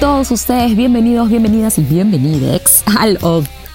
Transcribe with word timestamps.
Todos 0.00 0.30
ustedes 0.30 0.76
bienvenidos, 0.76 1.30
bienvenidas 1.30 1.78
y 1.78 1.82
bienvenidex 1.82 2.84
al 2.98 3.18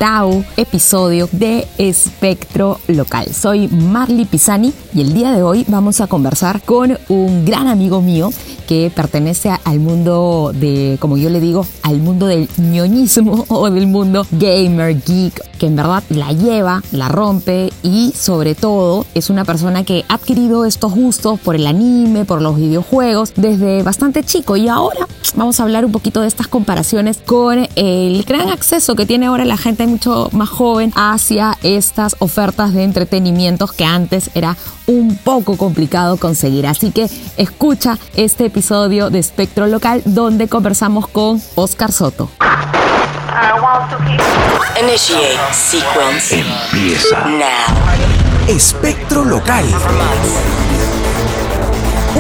octavo 0.02 0.44
episodio 0.58 1.30
de 1.32 1.68
Espectro 1.78 2.80
Local. 2.88 3.28
Soy 3.36 3.68
Marley 3.68 4.26
Pisani 4.26 4.74
y 4.96 5.02
el 5.02 5.14
día 5.14 5.32
de 5.32 5.44
hoy 5.44 5.64
vamos 5.68 6.02
a 6.02 6.08
conversar 6.08 6.64
con 6.64 6.98
un 7.08 7.46
gran 7.46 7.68
amigo 7.68 8.02
mío 8.02 8.32
que 8.68 8.92
pertenece 8.96 9.52
al 9.64 9.80
mundo 9.80 10.54
de, 10.56 10.98
como 11.00 11.18
yo 11.18 11.30
le 11.30 11.40
digo, 11.40 11.68
al 11.84 12.00
mundo 12.00 12.26
del 12.26 12.50
ñoñismo 12.58 13.46
o 13.50 13.70
del 13.70 13.86
mundo 13.86 14.26
gamer, 14.32 15.00
geek, 15.04 15.58
que 15.58 15.68
en 15.68 15.76
verdad 15.76 16.02
la 16.10 16.32
lleva, 16.32 16.82
la 16.92 17.08
rompe 17.08 17.72
y 17.84 18.12
sobre 18.16 18.56
todo 18.56 19.06
es 19.14 19.30
una 19.30 19.46
persona 19.46 19.84
que 19.84 20.04
ha 20.08 20.16
adquirido 20.16 20.66
estos 20.66 20.94
gustos 20.94 21.40
por 21.40 21.56
el 21.56 21.68
anime, 21.68 22.26
por 22.26 22.42
los 22.42 22.56
videojuegos 22.56 23.34
desde 23.36 23.84
bastante 23.84 24.24
chico 24.24 24.58
y 24.58 24.68
ahora 24.68 25.08
vamos 25.36 25.60
a 25.60 25.64
hablar 25.64 25.86
un 25.86 25.92
poquito 25.92 26.22
de 26.22 26.28
estas 26.28 26.48
comparaciones 26.48 27.18
con 27.18 27.68
el 27.76 28.24
gran 28.24 28.50
acceso 28.50 28.96
que 28.96 29.06
tiene 29.06 29.28
ahora 29.28 29.46
la 29.46 29.58
gente 29.58 29.84
mucho 29.92 30.30
más 30.32 30.48
joven 30.50 30.94
hacia 30.96 31.58
estas 31.64 32.16
ofertas 32.20 32.74
de 32.74 32.84
entretenimientos 32.84 33.74
que 33.74 33.84
antes 33.84 34.32
era 34.34 34.56
un 34.88 35.18
poco 35.18 35.58
complicado 35.58 36.16
conseguir. 36.16 36.66
Así 36.66 36.92
que 36.92 37.10
escucha 37.36 37.98
este 38.16 38.46
episodio 38.46 39.10
de 39.10 39.20
Espectro 39.20 39.68
Local 39.68 40.02
donde 40.06 40.48
conversamos 40.48 41.08
con 41.08 41.42
Oscar 41.56 41.92
Soto. 41.92 42.30
Initiate 44.82 45.38
sequence 45.52 46.40
Empieza 46.40 47.26
now. 47.26 48.48
Espectro 48.48 49.26
Local. 49.26 49.66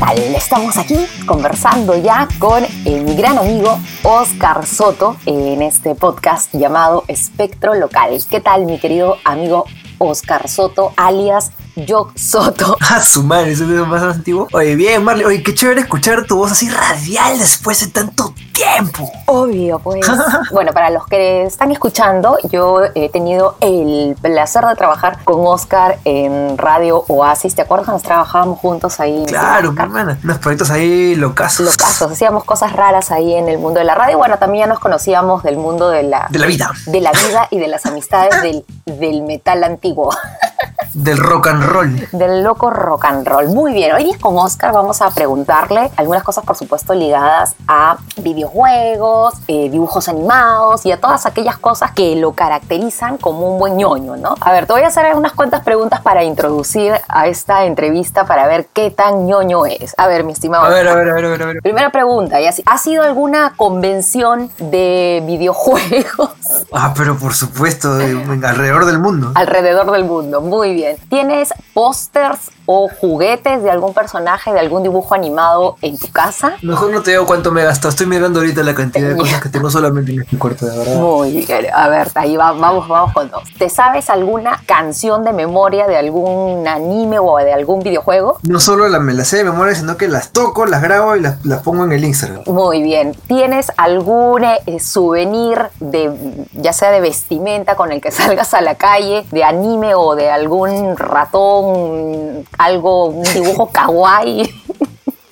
Tal? 0.00 0.18
Estamos 0.34 0.78
aquí 0.78 0.96
conversando 1.26 1.94
ya 1.94 2.26
con 2.38 2.64
eh, 2.64 3.02
mi 3.04 3.14
gran 3.14 3.36
amigo 3.36 3.78
Oscar 4.02 4.66
Soto 4.66 5.16
en 5.26 5.60
este 5.60 5.94
podcast 5.94 6.54
llamado 6.54 7.04
Espectro 7.06 7.74
Local. 7.74 8.18
¿Qué 8.28 8.40
tal, 8.40 8.64
mi 8.64 8.78
querido 8.78 9.18
amigo 9.24 9.66
Oscar 9.98 10.48
Soto, 10.48 10.94
alias 10.96 11.52
Jock 11.88 12.16
Soto? 12.16 12.76
Ah, 12.92 13.00
su 13.02 13.22
madre, 13.22 13.52
ese 13.52 13.64
video 13.64 13.86
más 13.86 14.02
antiguo. 14.02 14.48
Oye, 14.52 14.74
bien, 14.74 15.04
Marley. 15.04 15.24
Oye, 15.24 15.42
qué 15.44 15.54
chévere 15.54 15.82
escuchar 15.82 16.24
tu 16.26 16.36
voz 16.36 16.50
así 16.50 16.68
radial 16.68 17.38
después 17.38 17.78
de 17.80 17.86
tanto 17.86 18.34
tiempo. 18.52 19.08
Obvio, 19.26 19.78
pues. 19.78 20.04
bueno, 20.50 20.72
para 20.72 20.90
los 20.90 21.06
que 21.06 21.44
están 21.44 21.70
escuchando, 21.70 22.36
yo 22.50 22.80
he 22.96 23.08
tenido 23.10 23.56
el 23.60 24.16
placer 24.20 24.64
de 24.64 24.74
trabajar 24.74 25.22
con 25.22 25.46
Oscar 25.46 25.98
en 26.04 26.58
Radio 26.58 27.04
Oasis. 27.06 27.54
¿Te 27.54 27.62
acuerdas? 27.62 27.88
Nos 27.88 28.02
trabajábamos 28.02 28.58
juntos 28.58 28.98
ahí. 28.98 29.24
Claro, 29.28 29.70
mi 29.72 29.80
hermana. 29.80 30.18
Unos 30.24 30.38
proyectos 30.38 30.70
ahí 30.70 31.14
locazos. 31.14 31.66
Locazos, 31.66 32.10
hacíamos 32.10 32.42
cosas 32.42 32.72
raras 32.72 33.12
ahí 33.12 33.34
en 33.34 33.48
el 33.48 33.58
mundo 33.58 33.78
de 33.78 33.84
la 33.84 33.94
radio. 33.94 34.18
Bueno, 34.18 34.38
también 34.38 34.64
ya 34.64 34.66
nos 34.66 34.80
conocíamos 34.80 35.44
del 35.44 35.56
mundo 35.58 35.90
de 35.90 36.02
la, 36.02 36.26
De 36.30 36.40
la 36.40 36.46
vida. 36.46 36.72
de 36.86 37.00
la 37.00 37.12
vida 37.12 37.46
y 37.50 37.58
de 37.58 37.68
las 37.68 37.86
amistades 37.86 38.42
del, 38.42 38.64
del 38.86 39.22
metal 39.22 39.62
antiguo, 39.62 40.10
Del 40.92 41.18
rock 41.18 41.46
and 41.46 41.62
roll. 41.62 42.08
del 42.10 42.42
loco 42.42 42.68
rock 42.68 43.04
and 43.04 43.24
roll. 43.26 43.46
Muy 43.48 43.72
bien, 43.72 43.94
hoy 43.94 44.02
día 44.04 44.16
con 44.20 44.36
Oscar 44.36 44.72
vamos 44.72 45.00
a 45.00 45.10
preguntarle 45.10 45.88
algunas 45.96 46.24
cosas, 46.24 46.44
por 46.44 46.56
supuesto, 46.56 46.94
ligadas 46.94 47.54
a 47.68 47.96
videojuegos, 48.16 49.34
eh, 49.46 49.68
dibujos 49.70 50.08
animados 50.08 50.84
y 50.86 50.90
a 50.90 51.00
todas 51.00 51.26
aquellas 51.26 51.58
cosas 51.58 51.92
que 51.92 52.16
lo 52.16 52.32
caracterizan 52.32 53.18
como 53.18 53.52
un 53.52 53.58
buen 53.60 53.76
ñoño, 53.76 54.16
¿no? 54.16 54.34
A 54.40 54.50
ver, 54.50 54.66
te 54.66 54.72
voy 54.72 54.82
a 54.82 54.88
hacer 54.88 55.14
unas 55.14 55.32
cuantas 55.32 55.62
preguntas 55.62 56.00
para 56.00 56.24
introducir 56.24 56.92
a 57.08 57.28
esta 57.28 57.64
entrevista 57.66 58.24
para 58.26 58.48
ver 58.48 58.66
qué 58.72 58.90
tan 58.90 59.26
ñoño 59.26 59.66
es. 59.66 59.94
A 59.96 60.08
ver, 60.08 60.24
mi 60.24 60.32
estimado. 60.32 60.64
A 60.64 60.70
ver, 60.70 60.88
a 60.88 60.94
ver, 60.96 61.08
a 61.10 61.14
ver, 61.14 61.24
a 61.24 61.28
ver. 61.28 61.42
a 61.42 61.46
ver. 61.46 61.62
Primera 61.62 61.90
pregunta, 61.90 62.40
¿y 62.40 62.46
así- 62.48 62.64
¿ha 62.66 62.78
sido 62.78 63.04
alguna 63.04 63.52
convención 63.56 64.50
de 64.58 65.22
videojuegos 65.24 66.30
Ah, 66.72 66.92
pero 66.96 67.16
por 67.16 67.32
supuesto, 67.34 67.94
de- 67.96 68.10
alrededor 68.46 68.86
del 68.86 68.98
mundo. 68.98 69.30
alrededor 69.36 69.90
del 69.92 70.04
mundo? 70.04 70.40
Muy 70.40 70.72
bien. 70.74 70.79
¿Tienes 71.08 71.52
pósters 71.74 72.50
o 72.66 72.88
juguetes 73.00 73.62
de 73.62 73.70
algún 73.70 73.92
personaje, 73.94 74.52
de 74.52 74.60
algún 74.60 74.82
dibujo 74.82 75.14
animado 75.14 75.76
en 75.82 75.98
tu 75.98 76.08
casa? 76.12 76.52
Mejor 76.62 76.90
no 76.92 77.02
te 77.02 77.10
digo 77.12 77.26
cuánto 77.26 77.50
me 77.50 77.64
gastado. 77.64 77.88
Estoy 77.90 78.06
mirando 78.06 78.40
ahorita 78.40 78.62
la 78.62 78.74
cantidad 78.74 79.08
de 79.08 79.16
cosas 79.18 79.40
que 79.42 79.48
tengo 79.48 79.70
solamente 79.70 80.12
en 80.12 80.24
mi 80.30 80.38
cuarto, 80.38 80.66
de 80.66 80.78
verdad. 80.78 80.96
Muy 81.00 81.32
bien. 81.32 81.66
A 81.74 81.88
ver, 81.88 82.08
ahí 82.14 82.36
va- 82.36 82.52
vamos, 82.52 82.86
vamos 82.88 83.12
con 83.12 83.28
dos. 83.30 83.42
¿Te 83.58 83.68
sabes 83.68 84.08
alguna 84.10 84.62
canción 84.66 85.24
de 85.24 85.32
memoria 85.32 85.86
de 85.86 85.96
algún 85.96 86.66
anime 86.68 87.18
o 87.18 87.36
de 87.38 87.52
algún 87.52 87.80
videojuego? 87.82 88.38
No 88.42 88.60
solo 88.60 88.88
la, 88.88 89.00
me 89.00 89.14
las 89.14 89.28
sé 89.28 89.38
de 89.38 89.44
memoria, 89.44 89.74
sino 89.74 89.96
que 89.96 90.06
las 90.08 90.30
toco, 90.32 90.66
las 90.66 90.82
grabo 90.82 91.16
y 91.16 91.20
las, 91.20 91.44
las 91.44 91.62
pongo 91.62 91.84
en 91.84 91.92
el 91.92 92.04
Instagram. 92.04 92.42
Muy 92.46 92.82
bien. 92.82 93.14
¿Tienes 93.26 93.72
algún 93.76 94.44
eh, 94.44 94.60
souvenir 94.80 95.58
de 95.80 96.12
ya 96.52 96.72
sea 96.72 96.90
de 96.90 97.00
vestimenta 97.00 97.74
con 97.74 97.90
el 97.90 98.00
que 98.00 98.10
salgas 98.12 98.54
a 98.54 98.60
la 98.60 98.76
calle, 98.76 99.26
de 99.30 99.42
anime 99.44 99.94
o 99.94 100.14
de 100.14 100.30
algún 100.30 100.69
ratón, 100.96 102.44
algo, 102.58 103.06
un 103.06 103.22
dibujo 103.34 103.66
kawaii 103.66 104.59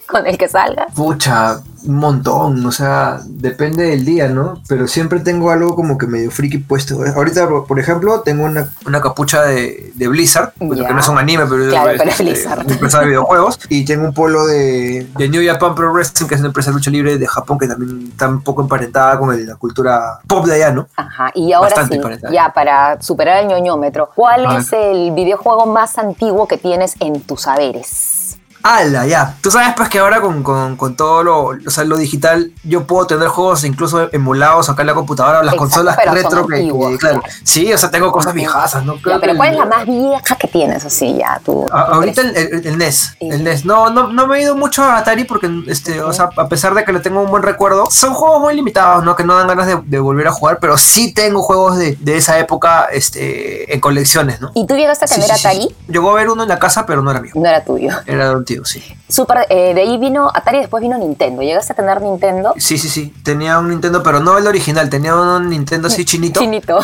con 0.09 0.27
el 0.27 0.37
que 0.39 0.49
salgas? 0.49 0.93
Pucha, 0.95 1.61
un 1.87 1.95
montón, 1.97 2.65
o 2.67 2.73
sea, 2.73 3.21
depende 3.27 3.85
del 3.85 4.05
día, 4.05 4.29
¿no? 4.29 4.61
Pero 4.67 4.89
siempre 4.89 5.21
tengo 5.21 5.51
algo 5.51 5.77
como 5.77 5.97
que 5.97 6.07
medio 6.09 6.31
friki 6.31 6.59
puesto. 6.59 6.99
Ahorita, 7.15 7.49
por- 7.49 7.79
ejemplo, 7.79 8.21
tengo 8.23 8.45
una, 8.45 8.69
una 8.87 9.01
capucha 9.01 9.43
de, 9.43 9.93
de 9.95 10.09
Blizzard, 10.09 10.53
que 10.59 10.65
no 10.67 10.99
es 10.99 11.09
un 11.09 11.19
anime, 11.19 11.45
pero 11.49 11.69
Claro, 11.71 11.91
es 11.91 11.99
pero 11.99 12.11
es 12.11 12.21
este, 12.21 12.25
Blizzard. 12.33 12.65
una 12.65 12.73
empresa 12.75 13.01
de 13.01 13.07
videojuegos. 13.07 13.61
Y 13.71 13.85
tengo 13.85 14.07
un 14.07 14.15
polo 14.15 14.47
de, 14.47 15.07
de 15.17 15.29
New 15.29 15.43
Japan 15.47 15.75
Pro 15.75 15.93
Wrestling, 15.93 16.27
que 16.27 16.35
es 16.35 16.41
una 16.41 16.49
empresa 16.49 16.71
de 16.71 16.75
lucha 16.77 16.91
libre 16.91 17.17
de 17.19 17.27
Japón, 17.27 17.59
que 17.59 17.69
también 17.69 18.09
está 18.11 18.27
un 18.29 18.43
poco 18.43 18.63
emparentada 18.63 19.19
con 19.19 19.33
el- 19.33 19.47
la 19.47 19.55
cultura 19.57 20.19
pop 20.27 20.47
de 20.47 20.55
allá, 20.57 20.73
¿no? 20.73 20.89
Ajá, 20.97 21.31
y 21.35 21.53
ahora 21.53 21.69
Bastante 21.69 21.97
sí, 21.97 22.03
parental. 22.03 22.33
ya 22.33 22.53
para 22.53 23.01
superar 23.01 23.43
el 23.43 23.49
ñoñómetro, 23.49 24.11
¿cuál 24.15 24.59
es 24.59 24.73
el 24.73 25.13
videojuego 25.13 25.67
más 25.67 25.97
antiguo 25.99 26.49
que 26.49 26.59
tienes 26.59 26.95
en 27.01 27.21
tus 27.21 27.43
saberes? 27.43 28.18
¡Hala, 28.63 29.07
ya! 29.07 29.37
Tú 29.41 29.51
sabes 29.51 29.73
pues 29.77 29.89
que 29.89 29.99
ahora 29.99 30.21
con, 30.21 30.43
con- 30.43 30.77
con 30.77 30.97
todo 30.97 31.23
lo, 31.23 31.39
o 31.47 31.71
sea, 31.71 31.85
lo 31.85 31.97
digital 31.97 32.51
yo 32.65 32.85
puedo 32.87 33.07
tener 33.07 33.29
juegos 33.29 33.65
incluso 33.65 34.13
emulados 34.13 34.69
acá 34.69 34.83
en 34.83 34.89
la 34.89 34.95
computadora 34.95 35.41
o 35.41 35.43
las 35.43 35.55
Exacto, 35.55 35.75
consolas 35.77 35.97
retro 36.13 36.47
que, 36.47 36.57
antiguos, 36.57 36.91
que, 36.93 36.99
claro. 36.99 37.21
claro. 37.21 37.35
Sí, 37.45 37.73
o 37.73 37.79
sea, 37.79 37.91
tengo 37.91 38.11
cosas 38.13 38.35
viejazas, 38.35 38.85
¿no? 38.85 38.97
Creo 39.01 39.21
pero 39.21 39.37
¿cuál 39.37 39.51
es 39.53 39.57
la 39.59 39.65
más 39.65 39.87
vieja 39.87 40.37
que 40.37 40.49
tienes 40.49 40.85
así 40.85 41.17
ya? 41.19 41.41
Tú, 41.45 41.67
a- 41.73 41.83
ahorita 41.83 42.21
el, 42.23 42.37
el- 42.37 42.67
el 42.67 42.79
NES, 42.79 43.15
Sí. 43.19 43.29
el 43.31 43.45
NES. 43.45 43.65
No, 43.65 43.91
no, 43.91 44.09
no 44.09 44.27
me 44.27 44.39
he 44.39 44.43
ido 44.43 44.57
mucho 44.57 44.83
a 44.83 44.99
Atari 44.99 45.25
porque, 45.25 45.49
este, 45.69 46.03
o 46.03 46.13
sea, 46.13 46.31
a 46.37 46.49
pesar 46.49 46.75
de 46.75 46.85
que 46.85 46.93
le 46.93 47.01
tengo 47.01 47.21
un 47.21 47.31
buen 47.31 47.43
recuerdo, 47.43 47.87
son 47.91 48.13
juegos 48.15 48.41
muy 48.41 48.55
limitados, 48.55 49.05
¿no? 49.05 49.15
Que 49.17 49.25
no 49.25 49.37
dan 49.37 49.47
ganas 49.47 49.67
de, 49.67 49.81
de 49.85 49.99
volver 50.01 50.27
a 50.29 50.33
jugar, 50.33 50.59
pero 50.61 50.77
sí 50.77 51.13
tengo 51.15 51.43
juegos 51.43 51.77
de, 51.79 51.97
de 52.01 52.17
esa 52.17 52.39
época, 52.39 52.87
este, 52.93 53.73
en 53.73 53.81
colecciones, 53.81 54.41
¿no? 54.41 54.51
¿Y 54.55 54.67
tú 54.67 54.75
llegaste 54.75 55.05
a 55.05 55.09
tener 55.09 55.27
sí, 55.29 55.33
Atari? 55.47 55.75
Llegó 55.89 56.11
a 56.11 56.15
ver 56.15 56.29
uno 56.29 56.43
en 56.43 56.49
la 56.49 56.59
casa, 56.59 56.85
pero 56.87 57.03
no 57.03 57.11
era 57.11 57.21
mío. 57.21 57.33
No 57.35 57.47
era 57.49 57.65
tuyo. 57.65 57.91
Era 58.07 58.29
de 58.31 58.37
un 58.37 58.45
tío, 58.45 58.58
sí. 58.65 58.83
Super, 59.09 59.47
eh, 59.51 59.75
de 59.75 59.81
ahí 59.83 59.99
vino 59.99 60.31
Atari 60.33 60.59
y 60.59 60.61
después 60.61 60.81
vino 60.83 60.97
Nintendo. 60.99 61.43
¿Llegaste 61.43 61.73
a 61.73 61.77
tener 61.77 62.01
Nintendo? 62.03 62.55
Sí, 62.57 62.79
sí, 62.79 62.89
sí. 62.89 63.13
Tenía 63.23 63.59
un 63.59 63.69
Nintendo, 63.69 64.03
pero 64.03 64.21
no 64.21 64.37
el 64.39 64.47
original. 64.47 64.89
Tenía 64.91 65.15
un 65.15 65.49
Nintendo 65.51 65.89
así 65.89 66.05
chinito. 66.07 66.41
Chinito. 66.41 66.79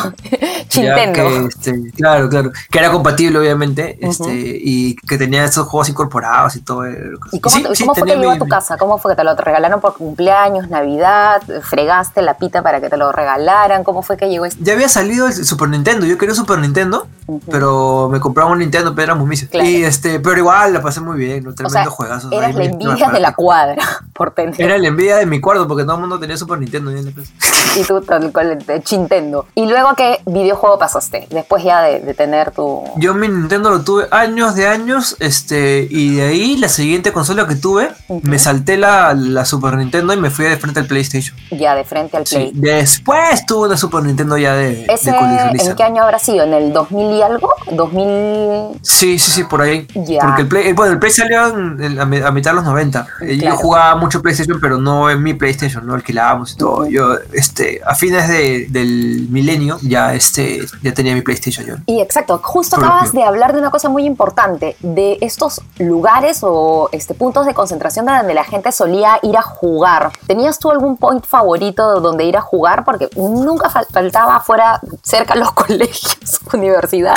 Ya 0.69 0.95
Chintendo. 0.95 1.13
que, 1.13 1.45
este, 1.47 1.91
claro, 1.91 2.29
claro. 2.29 2.51
Que 2.71 2.79
era 2.79 2.91
compatible, 2.91 3.39
obviamente. 3.39 3.97
este, 4.01 4.31
y 4.33 4.95
que 4.95 5.17
tenía 5.17 5.43
esos 5.45 5.67
juegos 5.67 5.89
incorporados 5.89 6.55
y 6.55 6.61
todo. 6.61 6.85
eh, 6.85 7.11
¿Y 7.31 7.39
cómo, 7.39 7.55
Sí, 7.55 7.63
cómo 7.83 7.95
fue 7.95 8.07
que 8.07 8.15
llegó 8.17 8.31
a 8.31 8.37
tu 8.37 8.47
casa? 8.47 8.77
¿Cómo 8.77 8.97
fue 8.97 9.11
que 9.11 9.15
te 9.17 9.23
lo 9.23 9.35
regalaron 9.35 9.81
por 9.81 9.95
cumpleaños, 9.95 10.69
Navidad? 10.69 11.41
¿Fregaste 11.63 12.21
la 12.21 12.37
pita 12.37 12.61
para 12.61 12.81
que 12.81 12.89
te 12.89 12.97
lo 12.97 13.11
regalaran? 13.11 13.83
¿Cómo 13.83 14.01
fue 14.01 14.17
que 14.17 14.29
llegó 14.29 14.45
este? 14.45 14.63
Ya 14.63 14.73
había 14.73 14.89
salido 14.89 15.27
el 15.27 15.33
Super 15.33 15.69
Nintendo. 15.69 16.05
Yo 16.05 16.17
quería 16.17 16.35
Super 16.35 16.59
Nintendo, 16.59 17.07
pero 17.51 18.09
me 18.11 18.19
compraron 18.19 18.53
un 18.53 18.59
Nintendo, 18.59 18.93
pero 18.95 19.03
éramos 19.05 19.27
misios. 19.27 19.49
Claro. 19.51 19.67
Y 19.69 19.83
este, 19.83 20.19
pero 20.19 20.37
igual 20.37 20.73
la 20.73 20.81
pasé 20.81 21.01
muy 21.01 21.17
bien, 21.17 21.43
¿no? 21.43 21.51
O 21.51 21.53
Tremendo 21.53 21.79
sea, 21.79 21.85
juegazo. 21.89 22.31
eras 22.31 22.55
la 22.55 22.65
envidia 22.65 23.09
de 23.09 23.19
la 23.19 23.33
cuadra. 23.33 23.83
por 24.13 24.31
tener. 24.31 24.59
Era 24.61 24.77
la 24.77 24.87
envidia 24.87 25.17
de 25.17 25.25
mi 25.25 25.39
cuarto 25.41 25.67
porque 25.67 25.83
todo 25.83 25.95
el 25.95 26.01
mundo 26.01 26.19
tenía 26.19 26.37
Super 26.37 26.59
Nintendo. 26.59 26.91
en 26.91 27.05
la. 27.05 27.11
Y 27.77 27.83
tú 27.83 27.99
tal 28.01 28.31
cual, 28.31 28.57
de 28.65 28.81
Chintendo. 28.83 29.45
¿Y 29.55 29.65
luego 29.67 29.89
a 29.89 29.95
qué 29.95 30.21
videojuego 30.55 30.79
pasaste? 30.79 31.27
Después 31.29 31.63
ya 31.63 31.81
de, 31.81 31.99
de 32.01 32.13
tener 32.13 32.51
tu... 32.51 32.83
Yo 32.97 33.13
mi 33.13 33.27
Nintendo 33.27 33.69
lo 33.69 33.81
tuve 33.81 34.07
años 34.11 34.55
de 34.55 34.67
años, 34.67 35.15
este, 35.19 35.87
y 35.89 36.15
de 36.15 36.23
ahí 36.23 36.57
la 36.57 36.69
siguiente 36.69 37.11
consola 37.11 37.47
que 37.47 37.55
tuve, 37.55 37.89
me 38.23 38.39
salté 38.39 38.77
la, 38.77 39.13
la 39.13 39.45
Super 39.45 39.75
Nintendo 39.75 40.13
y 40.13 40.17
me 40.17 40.29
fui 40.29 40.45
de 40.45 40.57
frente 40.57 40.79
al 40.79 40.87
PlayStation. 40.87 41.35
Ya 41.51 41.75
de 41.75 41.83
frente 41.83 42.17
al 42.17 42.25
Sí. 42.25 42.35
Play. 42.35 42.51
Después 42.55 43.45
tuve 43.45 43.67
una 43.67 43.77
Super 43.77 44.03
Nintendo 44.03 44.37
ya 44.37 44.53
de, 44.55 44.85
¿Ese 44.89 45.11
de 45.11 45.17
en 45.61 45.75
qué 45.75 45.83
año 45.83 46.03
habrá 46.03 46.19
sido? 46.19 46.43
¿En 46.43 46.53
el 46.53 46.73
2000 46.73 47.15
y 47.17 47.21
algo? 47.21 47.49
¿2000? 47.71 48.79
Sí, 48.81 49.19
sí, 49.19 49.31
sí, 49.31 49.43
por 49.43 49.61
ahí. 49.61 49.87
Ya. 49.95 50.21
Porque 50.21 50.41
el 50.43 50.47
Play, 50.47 50.67
eh, 50.69 50.73
bueno, 50.73 50.93
el 50.93 50.99
Play 50.99 51.11
salió 51.11 51.47
en- 51.47 51.83
en- 51.83 51.99
a, 51.99 52.05
mi- 52.05 52.17
a 52.21 52.31
mitad 52.31 52.51
de 52.51 52.55
los 52.55 52.63
90. 52.65 53.07
Eh, 53.21 53.37
Claro. 53.39 53.55
Yo 53.55 53.61
jugaba 53.61 53.95
mucho 53.95 54.21
PlayStation, 54.21 54.59
pero 54.61 54.77
no 54.77 55.09
en 55.09 55.21
mi 55.21 55.33
PlayStation, 55.33 55.85
no 55.85 55.93
alquilábamos 55.93 56.53
y 56.53 56.57
todo. 56.57 56.87
Yo, 56.87 57.15
este, 57.33 57.81
a 57.85 57.93
fines 57.95 58.27
de- 58.29 58.67
del 58.69 59.27
milenio, 59.29 59.77
ya, 59.81 60.13
este, 60.13 60.44
ya 60.81 60.93
tenía 60.93 61.13
mi 61.13 61.21
PlayStation 61.21 61.65
yo. 61.65 61.75
Y 61.85 62.01
exacto, 62.01 62.39
justo 62.43 62.75
acabas 62.77 63.11
de 63.13 63.23
hablar 63.23 63.53
de 63.53 63.59
una 63.59 63.71
cosa 63.71 63.89
muy 63.89 64.05
importante, 64.05 64.75
de 64.79 65.17
estos 65.21 65.61
lugares 65.77 66.39
o 66.41 66.89
este, 66.91 67.13
puntos 67.13 67.45
de 67.45 67.53
concentración 67.53 68.05
de 68.05 68.13
donde 68.13 68.33
la 68.33 68.43
gente 68.43 68.71
solía 68.71 69.19
ir 69.23 69.37
a 69.37 69.41
jugar. 69.41 70.11
¿Tenías 70.27 70.59
tú 70.59 70.71
algún 70.71 70.97
point 70.97 71.25
favorito 71.25 71.99
donde 72.01 72.25
ir 72.25 72.37
a 72.37 72.41
jugar? 72.41 72.83
Porque 72.85 73.09
nunca 73.15 73.69
fal- 73.69 73.87
faltaba 73.91 74.39
fuera, 74.39 74.79
cerca 75.01 75.35
los 75.35 75.51
colegios, 75.53 76.17
universidad, 76.53 77.15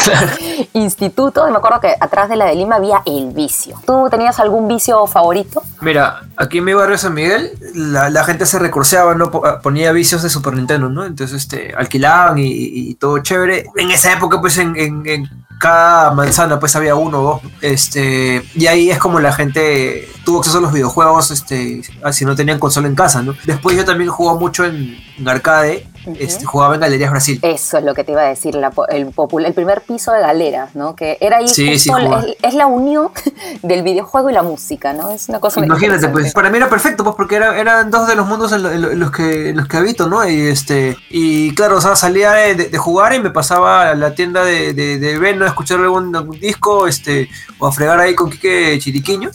instituto. 0.72 1.46
Y 1.48 1.50
me 1.50 1.58
acuerdo 1.58 1.80
que 1.80 1.94
atrás 2.00 2.28
de 2.28 2.36
la 2.36 2.46
de 2.46 2.54
Lima 2.54 2.76
había 2.76 3.02
el 3.06 3.30
vicio. 3.32 3.76
¿Tú 3.86 4.08
tenías 4.10 4.38
algún 4.40 4.68
vicio 4.68 5.06
favorito? 5.06 5.62
Mira, 5.80 6.22
aquí 6.38 6.58
en 6.58 6.64
mi 6.64 6.72
barrio 6.72 6.96
San 6.96 7.14
Miguel, 7.14 7.52
la, 7.74 8.08
la 8.10 8.24
gente 8.24 8.46
se 8.46 8.58
recurseaba, 8.58 9.14
¿no? 9.14 9.30
Po- 9.30 9.42
Ponía 9.62 9.92
vicios 9.92 10.22
de 10.22 10.30
Super 10.30 10.54
Nintendo, 10.54 10.88
¿no? 10.88 11.04
Entonces, 11.04 11.42
este, 11.42 11.74
alquilaban 11.76 12.38
y, 12.38 12.46
y 12.50 12.94
todo 12.94 13.18
chévere. 13.18 13.66
En 13.76 13.90
esa 13.90 14.12
época, 14.12 14.40
pues, 14.40 14.56
en, 14.58 14.76
en- 14.76 15.02
en 15.06 15.28
cada 15.60 16.12
manzana, 16.12 16.60
pues, 16.60 16.76
había 16.76 16.94
uno 16.94 17.18
o 17.20 17.22
dos. 17.42 17.52
Este, 17.60 18.42
y 18.54 18.66
ahí 18.66 18.90
es 18.90 18.98
como 18.98 19.18
la 19.20 19.32
gente 19.32 20.08
tuvo 20.24 20.38
acceso 20.38 20.58
a 20.58 20.60
los 20.60 20.72
videojuegos, 20.72 21.30
este, 21.32 21.82
si 22.12 22.24
no 22.24 22.36
tenían 22.36 22.58
consola 22.58 22.86
en 22.86 22.94
casa, 22.94 23.22
¿no? 23.22 23.34
Después 23.44 23.76
yo 23.76 23.84
también 23.84 24.08
jugaba 24.10 24.38
mucho 24.38 24.64
en 24.64 24.96
arcade, 25.26 25.86
este, 26.18 26.44
jugaba 26.44 26.74
en 26.74 26.80
Galerías 26.80 27.10
Brasil. 27.10 27.38
Eso 27.42 27.78
es 27.78 27.84
lo 27.84 27.94
que 27.94 28.04
te 28.04 28.12
iba 28.12 28.22
a 28.22 28.28
decir, 28.28 28.54
la 28.54 28.72
el, 28.90 29.06
popul- 29.14 29.44
el 29.46 29.52
primer 29.54 29.80
piso 29.82 30.12
de 30.12 30.20
galeras, 30.20 30.74
¿no? 30.74 30.94
Que 30.96 31.18
era 31.20 31.38
ahí 31.38 31.48
Sí, 31.48 31.78
sí, 31.78 31.90
es, 31.90 32.36
es 32.42 32.54
la 32.54 32.66
unión 32.66 33.10
del 33.62 33.82
videojuego 33.82 34.30
y 34.30 34.32
la 34.32 34.42
música, 34.42 34.92
¿no? 34.92 35.10
Es 35.10 35.28
una 35.28 35.40
cosa 35.40 35.60
muy 35.60 35.66
Imagínate, 35.66 36.08
pues, 36.08 36.32
para 36.32 36.50
mí 36.50 36.56
era 36.56 36.68
perfecto, 36.68 37.04
pues, 37.04 37.16
porque 37.16 37.36
era- 37.36 37.58
eran 37.58 37.90
dos 37.90 38.06
de 38.08 38.14
los 38.14 38.26
mundos 38.26 38.52
en, 38.52 38.62
lo- 38.62 38.70
en 38.70 38.82
lo- 38.82 38.90
en 38.90 39.00
los 39.00 39.10
que 39.10 39.50
en 39.50 39.56
los 39.56 39.66
que 39.68 39.76
habito, 39.76 40.08
¿no? 40.08 40.28
Y 40.28 40.40
este, 40.48 40.96
y 41.10 41.54
claro, 41.54 41.76
o 41.78 41.80
sea, 41.80 41.96
salía 41.96 42.32
de, 42.32 42.54
de- 42.54 42.68
de 42.68 42.78
jugar 42.78 43.14
y 43.14 43.20
me 43.20 43.30
pasaba 43.30 43.90
a 43.90 43.94
la 43.94 44.14
tienda 44.14 44.44
de, 44.44 44.72
de, 44.74 44.98
de 44.98 45.18
Veno 45.18 45.44
a 45.44 45.48
escuchar 45.48 45.80
algún, 45.80 46.14
algún 46.14 46.38
disco, 46.40 46.86
este, 46.86 47.28
o 47.58 47.66
a 47.66 47.72
fregar 47.72 47.98
ahí 48.00 48.14
con 48.14 48.30
Quique 48.30 48.78
Chiriquiño, 48.80 49.30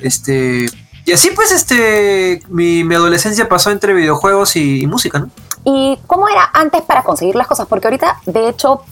este, 0.00 0.66
y 1.04 1.12
así 1.12 1.30
pues, 1.34 1.50
este, 1.52 2.40
mi, 2.48 2.84
mi 2.84 2.94
adolescencia 2.94 3.48
pasó 3.48 3.70
entre 3.70 3.92
videojuegos 3.94 4.56
y, 4.56 4.82
y 4.82 4.86
música, 4.86 5.18
¿no? 5.18 5.30
¿Y 5.64 5.98
cómo 6.06 6.28
era 6.28 6.50
antes 6.52 6.82
para 6.82 7.02
conseguir 7.02 7.36
las 7.36 7.46
cosas? 7.46 7.66
Porque 7.66 7.86
ahorita, 7.86 8.18
de 8.26 8.48
hecho, 8.48 8.82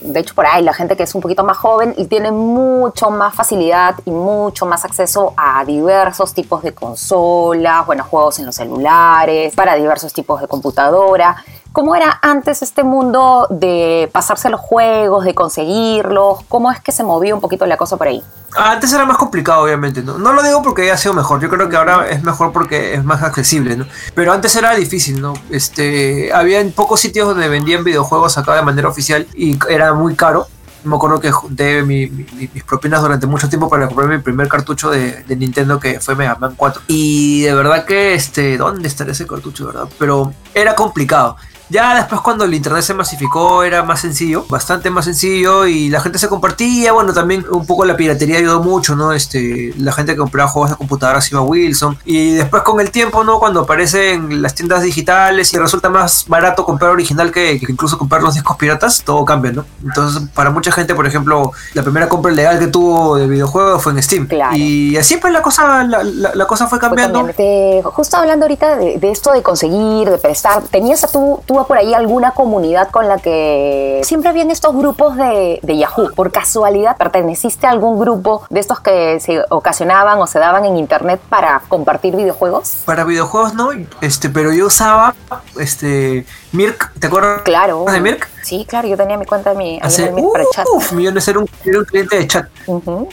de 0.00 0.20
hecho 0.20 0.34
por 0.34 0.46
ahí 0.46 0.62
la 0.62 0.72
gente 0.72 0.96
que 0.96 1.02
es 1.02 1.14
un 1.14 1.20
poquito 1.20 1.44
más 1.44 1.58
joven 1.58 1.94
y 1.98 2.06
tiene 2.06 2.30
mucho 2.30 3.10
más 3.10 3.34
facilidad 3.34 3.96
y 4.06 4.10
mucho 4.10 4.64
más 4.64 4.84
acceso 4.84 5.34
a 5.36 5.64
diversos 5.64 6.32
tipos 6.32 6.62
de 6.62 6.72
consolas, 6.72 7.84
bueno, 7.84 8.04
juegos 8.04 8.38
en 8.38 8.46
los 8.46 8.54
celulares, 8.54 9.54
para 9.54 9.74
diversos 9.74 10.12
tipos 10.14 10.40
de 10.40 10.48
computadora. 10.48 11.36
¿Cómo 11.74 11.96
era 11.96 12.20
antes 12.22 12.62
este 12.62 12.84
mundo 12.84 13.48
de 13.50 14.08
pasarse 14.12 14.48
los 14.48 14.60
juegos, 14.60 15.24
de 15.24 15.34
conseguirlos? 15.34 16.44
¿Cómo 16.48 16.70
es 16.70 16.78
que 16.80 16.92
se 16.92 17.02
movía 17.02 17.34
un 17.34 17.40
poquito 17.40 17.66
la 17.66 17.76
cosa 17.76 17.96
por 17.96 18.06
ahí? 18.06 18.22
Antes 18.56 18.92
era 18.92 19.04
más 19.04 19.16
complicado, 19.16 19.64
obviamente, 19.64 20.00
¿no? 20.00 20.16
No 20.16 20.32
lo 20.32 20.44
digo 20.44 20.62
porque 20.62 20.82
haya 20.82 20.96
sido 20.96 21.14
mejor, 21.14 21.40
yo 21.40 21.50
creo 21.50 21.68
que 21.68 21.74
ahora 21.76 22.06
es 22.08 22.22
mejor 22.22 22.52
porque 22.52 22.94
es 22.94 23.02
más 23.04 23.24
accesible, 23.24 23.76
¿no? 23.76 23.86
Pero 24.14 24.32
antes 24.32 24.54
era 24.54 24.72
difícil, 24.76 25.20
¿no? 25.20 25.34
Este, 25.50 26.32
había 26.32 26.60
en 26.60 26.70
pocos 26.70 27.00
sitios 27.00 27.26
donde 27.26 27.48
vendían 27.48 27.82
videojuegos 27.82 28.38
acá 28.38 28.54
de 28.54 28.62
manera 28.62 28.86
oficial 28.88 29.26
y 29.34 29.58
era 29.68 29.92
muy 29.94 30.14
caro. 30.14 30.46
Me 30.84 30.94
acuerdo 30.94 31.18
que 31.18 31.32
junté 31.32 31.82
mi- 31.82 32.06
mi- 32.08 32.24
mi- 32.34 32.50
mis 32.54 32.62
propinas 32.62 33.02
durante 33.02 33.26
mucho 33.26 33.48
tiempo 33.48 33.68
para 33.68 33.88
comprar 33.88 34.06
mi 34.08 34.18
primer 34.18 34.46
cartucho 34.46 34.90
de, 34.90 35.24
de 35.24 35.34
Nintendo 35.34 35.80
que 35.80 35.98
fue 35.98 36.14
Mega 36.14 36.36
Man 36.36 36.54
4. 36.56 36.82
Y 36.86 37.40
de 37.42 37.52
verdad 37.54 37.84
que, 37.84 38.14
este, 38.14 38.56
¿dónde 38.58 38.86
estará 38.86 39.10
ese 39.10 39.26
cartucho, 39.26 39.66
verdad? 39.66 39.88
Pero 39.98 40.32
era 40.54 40.76
complicado. 40.76 41.36
Ya 41.74 41.92
después 41.96 42.20
cuando 42.20 42.44
el 42.44 42.54
internet 42.54 42.82
se 42.84 42.94
masificó 42.94 43.64
era 43.64 43.82
más 43.82 44.00
sencillo, 44.00 44.44
bastante 44.48 44.90
más 44.90 45.06
sencillo 45.06 45.66
y 45.66 45.88
la 45.88 46.00
gente 46.00 46.20
se 46.20 46.28
compartía, 46.28 46.92
bueno 46.92 47.12
también 47.12 47.44
un 47.50 47.66
poco 47.66 47.84
la 47.84 47.96
piratería 47.96 48.38
ayudó 48.38 48.62
mucho, 48.62 48.94
¿no? 48.94 49.12
Este, 49.12 49.74
la 49.78 49.90
gente 49.90 50.12
que 50.12 50.18
compraba 50.18 50.48
juegos 50.48 50.70
de 50.70 50.76
computadoras 50.76 51.28
iba 51.32 51.40
a 51.40 51.42
Wilson 51.42 51.98
y 52.04 52.30
después 52.34 52.62
con 52.62 52.80
el 52.80 52.92
tiempo, 52.92 53.24
¿no? 53.24 53.40
Cuando 53.40 53.60
aparecen 53.62 54.40
las 54.40 54.54
tiendas 54.54 54.82
digitales 54.82 55.52
y 55.52 55.58
resulta 55.58 55.90
más 55.90 56.26
barato 56.28 56.64
comprar 56.64 56.92
original 56.92 57.32
que, 57.32 57.58
que 57.58 57.72
incluso 57.72 57.98
comprar 57.98 58.22
los 58.22 58.34
discos 58.34 58.56
piratas, 58.56 59.02
todo 59.04 59.24
cambia, 59.24 59.50
¿no? 59.50 59.64
Entonces 59.84 60.22
para 60.32 60.50
mucha 60.50 60.70
gente, 60.70 60.94
por 60.94 61.08
ejemplo, 61.08 61.50
la 61.72 61.82
primera 61.82 62.08
compra 62.08 62.30
legal 62.30 62.60
que 62.60 62.68
tuvo 62.68 63.16
de 63.16 63.26
videojuegos 63.26 63.82
fue 63.82 63.90
en 63.94 64.00
Steam 64.02 64.26
Claro. 64.28 64.54
y 64.56 64.96
así 64.96 65.16
pues 65.16 65.32
la 65.32 65.42
cosa, 65.42 65.82
la, 65.82 66.04
la- 66.04 66.34
la 66.36 66.46
cosa 66.46 66.68
fue 66.68 66.78
cambiando. 66.78 67.24
Te- 67.36 67.82
justo 67.84 68.16
hablando 68.16 68.44
ahorita 68.44 68.76
de, 68.76 68.98
de 68.98 69.10
esto 69.10 69.32
de 69.32 69.42
conseguir, 69.42 70.08
de 70.08 70.18
prestar, 70.18 70.62
¿tenías 70.70 71.02
a 71.02 71.08
tú, 71.08 71.40
por 71.66 71.78
ahí 71.78 71.94
alguna 71.94 72.32
comunidad 72.32 72.90
con 72.90 73.08
la 73.08 73.18
que 73.18 74.00
siempre 74.04 74.30
habían 74.30 74.50
estos 74.50 74.74
grupos 74.74 75.16
de, 75.16 75.60
de 75.62 75.76
Yahoo? 75.78 76.10
¿Por 76.14 76.30
casualidad 76.32 76.96
perteneciste 76.96 77.66
a 77.66 77.70
algún 77.70 77.98
grupo 77.98 78.46
de 78.50 78.60
estos 78.60 78.80
que 78.80 79.18
se 79.20 79.42
ocasionaban 79.50 80.18
o 80.20 80.26
se 80.26 80.38
daban 80.38 80.64
en 80.64 80.76
internet 80.76 81.20
para 81.28 81.62
compartir 81.68 82.16
videojuegos? 82.16 82.82
Para 82.84 83.04
videojuegos 83.04 83.54
no, 83.54 83.70
este, 84.00 84.28
pero 84.30 84.52
yo 84.52 84.66
usaba 84.66 85.14
este 85.58 86.26
Mirk, 86.52 86.92
¿te 86.98 87.06
acuerdas 87.08 87.42
Claro. 87.42 87.84
de 87.90 88.00
Mirk? 88.00 88.28
Sí, 88.42 88.66
claro, 88.68 88.86
yo 88.88 88.96
tenía 88.96 89.16
mi 89.16 89.24
cuenta 89.26 89.50
de 89.50 89.56
mi, 89.56 89.80
Hace 89.82 90.10
Mirk 90.12 90.32
para 90.32 90.44
chat. 90.52 90.66
uf, 90.74 90.92
millones, 90.92 91.26
era 91.26 91.38
un, 91.38 91.48
era 91.64 91.78
un 91.78 91.84
cliente 91.84 92.16
de 92.16 92.28
chat. 92.28 92.46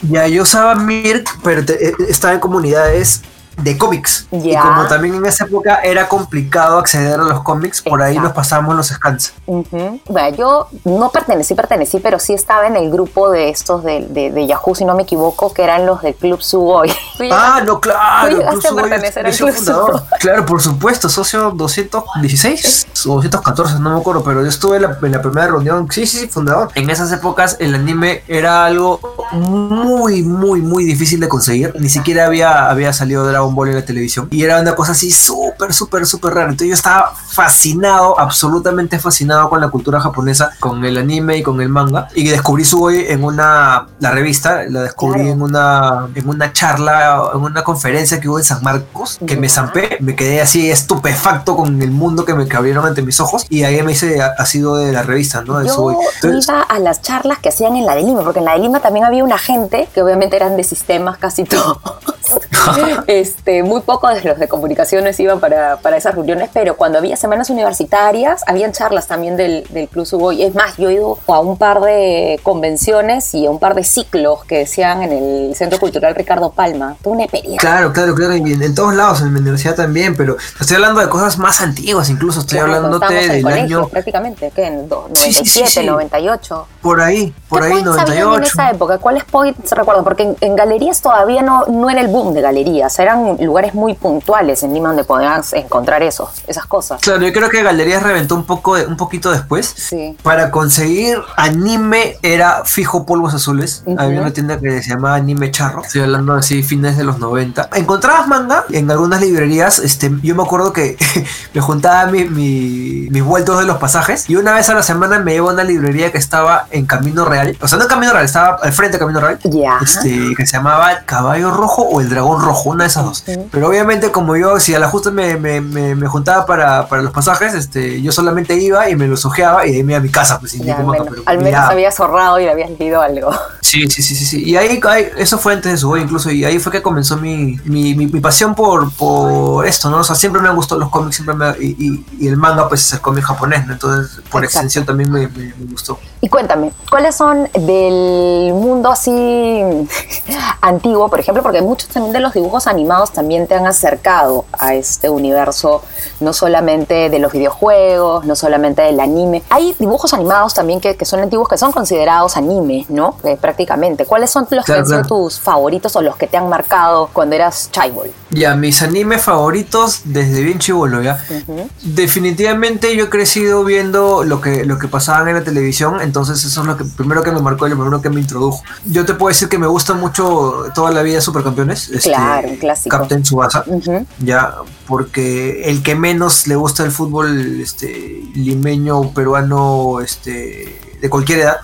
Ya, 0.04 0.28
yo 0.28 0.44
usaba 0.44 0.76
Mirk, 0.76 1.26
pero 1.44 1.64
te- 1.66 1.90
eh, 1.90 1.94
estaba 2.10 2.34
en 2.34 2.40
comunidades 2.40 3.22
de 3.58 3.78
cómics. 3.78 4.28
Y 4.32 4.56
como 4.56 4.88
también 4.88 5.16
en 5.16 5.26
esa 5.26 5.46
época 5.46 5.80
era 5.84 6.08
complicado 6.08 6.78
acceder 6.80 7.20
a 7.20 7.24
los 7.24 7.44
cómics, 7.44 7.82
por 7.82 8.02
ahí 8.02 8.18
nos 8.18 8.32
pasábamos 8.34 8.76
los 8.76 8.88
scans. 8.88 9.34
Bueno, 9.46 10.36
yo 10.38 10.68
no 10.86 11.10
pertenecí, 11.10 11.54
pertenecí, 11.54 12.00
pero 12.00 12.18
sí 12.20 12.34
estaba 12.34 12.68
en 12.68 12.76
el 12.76 12.90
grupo 12.92 13.30
de 13.30 13.50
estos 13.50 13.84
de, 13.84 14.08
de- 14.10 14.32
de 14.32 14.48
Yahoo, 14.48 14.74
si 14.76 14.86
no 14.86 14.96
me 14.96 15.04
equivoco, 15.04 15.54
que 15.54 15.64
eran 15.64 15.86
los 15.86 16.02
del 16.02 16.16
Club 16.16 16.42
Sugoi. 16.42 16.92
Ah, 17.34 17.62
no, 17.66 17.80
claro. 17.80 18.36
Hoy 18.50 18.76
pertenecer 18.76 19.28
es 19.28 19.40
al 19.40 19.48
Club 19.48 19.56
fundador. 19.56 20.04
Claro, 20.20 20.44
por 20.46 20.60
supuesto, 20.62 21.08
socio 21.08 21.52
216 21.52 22.88
o 23.08 23.16
214, 23.16 23.80
no 23.80 23.94
me 23.94 24.00
acuerdo, 24.00 24.24
pero 24.24 24.42
yo 24.42 24.48
estuve 24.50 24.78
en 24.78 24.84
la, 24.84 24.98
en 25.02 25.12
la 25.12 25.22
primera 25.22 25.48
reunión. 25.48 25.88
Sí, 25.92 26.06
sí, 26.08 26.18
sí, 26.20 26.28
fundador. 26.28 26.70
En 26.76 26.90
esas 26.90 27.12
épocas 27.12 27.58
el 27.60 27.76
anime 27.76 28.24
era 28.28 28.66
algo 28.66 29.00
muy, 29.34 30.24
muy, 30.24 30.62
muy 30.62 30.84
difícil 30.84 31.20
de 31.20 31.28
conseguir. 31.30 31.74
Ni 31.80 31.90
siquiera 31.90 32.26
había, 32.26 32.70
había 32.70 32.92
salido 32.94 33.26
Dragon 33.42 33.56
Ball 33.56 33.70
en 33.70 33.76
la 33.76 33.86
televisión. 33.86 34.28
Y 34.32 34.44
era 34.44 34.60
una 34.62 34.76
cosa 34.76 34.92
así 34.92 35.12
súper, 35.12 35.74
súper, 35.74 36.06
súper 36.06 36.34
rara. 36.34 36.50
Entonces 36.50 36.68
yo 36.70 36.74
estaba 36.76 37.12
fascinado, 37.16 38.20
absolutamente 38.20 39.00
fascinado 39.00 39.50
con 39.50 39.60
la 39.62 39.70
cultura 39.70 40.00
japonesa, 40.00 40.52
con 40.60 40.86
el 40.86 40.98
anime 40.98 41.38
y 41.38 41.44
con 41.44 41.60
el 41.62 41.70
manga. 41.70 42.08
Y 42.16 42.28
descubrí 42.28 42.64
Sugoi 42.66 43.06
en 43.10 43.24
una, 43.24 43.88
la 44.00 44.12
revista, 44.12 44.64
la 44.70 44.84
descubrí 44.84 45.22
Claro. 45.22 45.34
en 45.34 45.42
una, 45.42 46.08
en 46.16 46.30
una 46.30 46.54
charla, 46.54 47.24
en 47.34 47.42
una 47.42 47.64
conferencia 47.64 48.20
que 48.20 48.30
hubo 48.30 48.38
en 48.38 48.46
San 48.46 48.62
Marcos, 48.64 49.18
que 49.26 49.36
me 49.38 49.48
Ya. 49.48 49.54
zampé, 49.56 49.98
me 50.00 50.16
quedé 50.16 50.42
así 50.42 50.70
estupefacto 50.70 51.56
con 51.56 51.82
el 51.82 51.92
mundo 51.92 52.24
que 52.26 52.34
me 52.34 52.48
que 52.48 52.56
abrieron 52.56 52.86
ante 52.86 53.02
mis 53.02 53.20
ojos 53.20 53.46
y 53.50 53.64
ahí 53.64 53.82
me 53.84 53.94
hice 53.94 54.22
ha 54.22 54.46
sido 54.46 54.76
de 54.76 54.92
la 54.92 55.04
revista, 55.04 55.42
¿no? 55.44 55.60
De 55.60 55.68
Yo. 55.68 55.92
Entonces, 56.16 56.48
iba 56.48 56.62
a 56.62 56.80
las 56.80 57.02
charlas 57.02 57.40
que 57.40 57.50
hacían 57.50 57.76
en 57.76 57.86
la 57.86 57.96
de 57.96 58.04
Lima, 58.04 58.22
porque 58.24 58.40
en 58.40 58.46
la 58.46 58.54
de 58.54 58.60
Lima 58.60 58.80
también 58.80 59.06
había 59.06 59.24
una 59.24 59.38
gente 59.38 59.88
que 59.94 60.02
obviamente 60.02 60.36
eran 60.36 60.56
de 60.58 60.64
sistemas 60.64 61.18
casi 61.18 61.44
todos. 61.44 61.78
este, 63.36 63.64
muy 63.64 63.82
pocos 63.82 64.14
de 64.16 64.22
los 64.30 64.40
de 64.40 64.48
comunicaciones 64.48 65.20
iban 65.20 65.40
para, 65.40 65.78
para 65.78 65.98
esas 65.98 66.16
reuniones, 66.16 66.50
pero 66.54 66.76
cuando 66.76 66.98
había 66.98 67.16
semanas 67.18 67.50
universitarias, 67.50 68.42
habían 68.48 68.72
charlas 68.72 69.08
también 69.08 69.38
del, 69.38 69.66
del 69.70 69.88
Club 69.88 70.06
Suboy. 70.06 70.44
Es 70.44 70.54
más, 70.56 70.78
yo 70.78 70.90
he 70.90 70.94
ido 70.94 71.18
a 71.28 71.40
un 71.40 71.58
par 71.58 71.82
de 71.82 72.40
convenciones 72.44 73.34
y 73.34 73.46
a 73.46 73.50
un 73.52 73.60
par 73.60 73.76
de 73.76 73.84
ciclos 73.84 74.44
que 74.46 74.60
decían 74.60 75.04
en 75.04 75.12
el 75.12 75.56
Centro 75.56 75.80
Cultural 75.80 76.16
Ricardo 76.16 76.52
Palma. 76.52 76.96
Tuve 77.04 77.14
una 77.14 77.24
experiencia. 77.24 77.60
Claro, 77.60 77.92
claro, 77.94 78.14
claro, 78.16 78.34
en, 78.34 78.62
en 78.62 78.76
todos 78.76 78.94
lados, 78.94 79.22
en 79.22 79.34
mi 79.34 79.40
universidad 79.40 79.76
también, 79.76 80.16
pero 80.16 80.38
estoy 80.60 80.76
hablando 80.76 81.02
de 81.02 81.10
cosas 81.10 81.38
más 81.38 81.62
antiguas, 81.62 82.10
incluso 82.10 82.42
estoy 82.42 82.60
Claro, 82.60 82.72
en 82.76 83.32
del 83.32 83.44
colegio, 83.44 83.80
año 83.80 83.88
prácticamente, 83.90 84.52
¿qué? 84.56 84.66
En 84.66 84.88
do- 84.88 85.08
Sí, 85.14 85.34
sí, 85.34 85.42
97, 85.44 85.68
sí. 85.70 85.86
98. 85.86 86.68
Por 86.82 87.02
ahí, 87.02 87.34
por 87.50 87.60
¿Qué 87.62 87.66
ahí, 87.68 87.72
points 87.74 87.90
habían 88.00 88.18
en 88.18 88.24
98. 88.26 88.52
esa 88.54 88.72
época? 88.72 88.98
¿Cuáles 88.98 89.24
points 89.26 89.72
recuerdo? 89.72 90.04
Porque 90.04 90.24
en, 90.24 90.36
en 90.42 90.56
galerías 90.56 91.02
todavía 91.02 91.42
no, 91.42 91.66
no 91.68 91.90
era 91.90 92.02
el 92.02 92.08
boom 92.08 92.34
de 92.34 92.42
galerías, 92.42 92.98
eran 93.00 93.38
lugares 93.40 93.74
muy 93.74 93.94
puntuales 93.94 94.64
en 94.64 94.74
Lima 94.74 94.90
donde 94.90 95.04
podías 95.04 95.54
encontrar 95.54 96.02
esos, 96.04 96.30
esas 96.48 96.66
cosas. 96.66 97.02
Claro, 97.02 97.22
yo 97.22 97.32
creo 97.34 97.50
que 97.50 97.62
Galerías 97.64 98.02
reventó 98.04 98.36
un 98.36 98.46
poco, 98.46 98.74
un 98.74 98.98
poquito 98.98 99.32
después. 99.32 99.74
Sí. 99.76 100.18
Para 100.24 100.52
conseguir 100.52 101.18
anime 101.38 102.18
era 102.22 102.64
fijo 102.66 103.06
polvos 103.06 103.34
azules. 103.34 103.84
Ujú. 103.86 104.00
Había 104.00 104.22
una 104.22 104.32
tienda 104.34 104.60
que 104.60 104.82
se 104.82 104.90
llamaba 104.90 105.16
Anime 105.16 105.52
Charro. 105.52 105.84
Estoy 105.84 106.02
hablando 106.02 106.34
así, 106.34 106.64
fines 106.64 106.98
de 106.98 107.04
los 107.04 107.20
90. 107.20 107.70
Encontrabas 107.76 108.28
manga 108.28 108.66
en 108.72 108.90
algunas 108.90 109.22
librerías. 109.22 109.80
Este, 109.80 110.12
yo 110.24 110.36
me 110.36 110.44
acuerdo 110.44 110.74
que 110.74 110.98
me 111.54 111.62
juntaba 111.62 112.06
mi- 112.08 112.26
mi- 112.26 113.08
mis 113.12 113.24
vueltos 113.24 113.60
de 113.60 113.66
los 113.66 113.78
pasajes. 113.78 114.30
Y 114.30 114.36
una 114.36 114.54
vez 114.54 114.70
a 114.70 114.74
la 114.74 114.84
semana 114.84 115.20
me 115.20 115.36
iba 115.36 115.50
a 115.50 115.54
una 115.54 115.64
librería 115.64 116.12
que 116.12 116.18
estaba 116.18 116.68
en 116.72 116.86
Camino 116.86 117.26
Real. 117.26 117.58
O 117.62 117.68
sea, 117.68 117.78
no 117.78 117.84
en 117.86 117.90
Camino 117.90 118.12
Real, 118.14 118.26
estaba 118.26 118.58
al 118.62 118.72
frente 118.74 118.94
de 118.98 119.00
Camino 119.00 119.20
Real. 119.20 119.40
Ya. 119.44 119.80
Este, 119.82 120.34
que 120.36 120.46
se 120.46 120.58
llamaba 120.58 120.92
el 120.94 121.06
Caballo 121.06 121.52
Rojo 121.52 121.84
o 121.84 122.02
el 122.02 122.10
Dragón 122.10 122.42
Rojo, 122.42 122.70
una 122.72 122.84
de 122.84 122.90
esas 122.90 123.04
dos. 123.06 123.24
Pero 123.52 123.68
obviamente, 123.68 124.12
como 124.12 124.36
yo, 124.36 124.60
si 124.60 124.74
a 124.76 124.80
la 124.80 124.88
justa 124.90 125.12
me, 125.12 125.38
me, 125.38 125.62
me, 125.62 125.96
me 125.96 126.08
juntaba 126.08 126.46
para, 126.46 126.88
para 126.88 127.02
los 127.02 127.12
pasajes, 127.14 127.54
este, 127.54 128.02
yo 128.02 128.12
solamente 128.12 128.56
iba 128.56 128.90
y 128.90 128.96
me 128.96 129.08
los 129.08 129.26
ojeaba 129.26 129.66
y 129.66 129.72
de 129.72 129.78
ahí 129.78 129.84
me 129.84 129.94
iba 129.94 130.00
a 130.00 130.04
mi 130.04 130.10
casa. 130.10 130.40
Pues, 130.40 130.54
ningún 130.56 130.72
al 130.72 130.86
menos, 130.88 131.08
pero 131.10 131.24
al 131.26 131.38
menos 131.40 131.62
habías 131.62 132.00
ahorrado 132.00 132.40
y 132.40 132.48
habías 132.48 132.70
leído 132.80 133.02
algo. 133.02 133.32
Sí, 133.62 133.88
sí, 133.90 134.02
sí, 134.02 134.16
sí, 134.16 134.26
sí. 134.26 134.44
Y 134.44 134.58
ahí, 134.58 134.80
ahí- 134.90 135.08
eso 135.18 135.38
fue 135.38 135.54
antes 135.54 135.72
de 135.72 135.78
su 135.78 135.88
boy 135.88 136.02
incluso, 136.02 136.30
y 136.30 136.44
ahí 136.44 136.60
fue 136.60 136.72
que 136.74 136.82
comenzó 136.82 137.16
mi, 137.18 137.58
mi, 137.64 137.96
mi, 137.96 138.08
mi 138.08 138.20
pasión 138.20 138.54
por, 138.54 138.92
por 138.94 139.66
esto, 139.66 139.90
¿no? 139.90 140.00
O 140.00 140.04
sea, 140.04 140.16
siempre 140.16 140.42
me 140.42 140.50
han 140.50 140.56
gustado 140.56 140.80
los 140.82 140.90
cómics, 140.90 141.16
siempre 141.16 141.36
me, 141.36 141.50
y, 141.60 141.76
y, 141.80 142.06
y 142.20 142.28
el 142.28 142.36
manga, 142.36 142.68
pues 142.68 142.86
es 142.86 142.94
el 142.94 143.00
cómic 143.02 143.24
japonés, 143.24 143.66
¿no? 143.68 143.74
Entonces, 143.74 144.18
por 144.30 144.44
Exacto. 144.44 144.46
extensión 144.68 144.86
también 144.86 145.10
me, 145.12 145.28
me, 145.30 145.54
me 145.58 145.72
gustó. 145.72 145.98
Y 146.20 146.28
cuéntame, 146.28 146.61
¿cuáles 146.90 147.16
son 147.16 147.50
del 147.54 148.54
mundo 148.54 148.90
así 148.92 149.12
antiguo, 150.62 151.10
por 151.10 151.20
ejemplo? 151.20 151.44
Porque 151.44 151.62
muchos 151.62 151.90
también 151.90 152.14
de 152.14 152.20
los 152.20 152.34
dibujos 152.34 152.68
animados 152.68 153.12
también 153.12 153.48
te 153.48 153.56
han 153.56 153.66
acercado 153.68 154.46
a 154.54 154.74
este 154.74 155.10
universo, 155.10 155.84
no 156.20 156.34
solamente 156.34 157.10
de 157.10 157.20
los 157.20 157.32
videojuegos, 157.32 158.26
no 158.26 158.36
solamente 158.36 158.82
del 158.82 159.00
anime. 159.00 159.44
Hay 159.50 159.76
dibujos 159.80 160.14
animados 160.14 160.54
también 160.54 160.80
que, 160.80 160.96
que 160.96 161.06
son 161.06 161.20
antiguos, 161.22 161.48
que 161.48 161.58
son 161.58 161.72
considerados 161.72 162.38
anime, 162.38 162.86
¿no? 162.90 163.16
Eh, 163.24 163.38
prácticamente. 163.40 164.06
¿Cuáles 164.06 164.30
son 164.30 164.48
los 164.52 164.66
que 164.66 164.72
Claro, 164.72 164.86
sido 164.86 165.02
claro. 165.02 165.08
tus 165.08 165.40
favoritos 165.40 165.96
o 165.96 166.02
los 166.02 166.16
que 166.16 166.28
te 166.28 166.38
han 166.38 166.48
marcado 166.50 167.10
cuando 167.12 167.36
eras 167.36 167.70
chaibol? 167.72 168.12
Ya, 168.30 168.56
mis 168.56 168.82
animes 168.82 169.22
favoritos 169.22 170.02
desde 170.06 170.42
bien 170.42 170.60
chivolo, 170.60 171.02
¿ya? 171.02 171.24
Ujú. 171.30 171.68
Definitivamente 171.84 172.96
yo 172.96 173.06
he 173.06 173.10
crecido 173.10 173.64
viendo 173.64 174.24
lo 174.24 174.42
que, 174.42 174.66
lo 174.66 174.78
que 174.78 174.88
pasaban 174.88 175.28
en 175.28 175.36
la 175.36 175.44
televisión, 175.44 176.02
entonces 176.02 176.44
eso 176.52 176.62
es 176.62 176.68
lo 176.68 176.78
que 176.78 176.84
primero 176.86 177.24
que 177.24 177.32
me 177.32 177.42
marcó 177.42 177.66
y 177.68 177.70
lo 177.72 177.76
primero 177.78 178.02
que 178.02 178.10
me 178.10 178.20
introdujo. 178.22 178.62
Yo 178.86 179.06
te 179.06 179.14
puedo 179.14 179.30
decir 179.30 179.50
que 179.50 179.58
me 179.58 179.68
gusta 179.68 179.94
mucho 179.94 180.66
toda 180.76 180.92
la 180.92 181.02
vida 181.02 181.22
Supercampeones. 181.22 181.90
este, 181.90 182.10
Claro, 182.10 182.50
un 182.50 182.58
clásico. 182.58 182.98
Captain 182.98 183.24
Tsubasa. 183.24 183.64
Ujú. 183.66 184.06
Ya, 184.20 184.56
porque 184.88 185.64
el 185.70 185.82
que 185.84 185.96
menos 185.96 186.48
le 186.48 186.56
gusta 186.56 186.84
el 186.84 186.92
fútbol 186.92 187.60
este, 187.62 188.22
limeño, 188.36 189.12
peruano, 189.14 190.00
este, 190.02 190.98
de 191.02 191.10
cualquier 191.10 191.40
edad, 191.40 191.58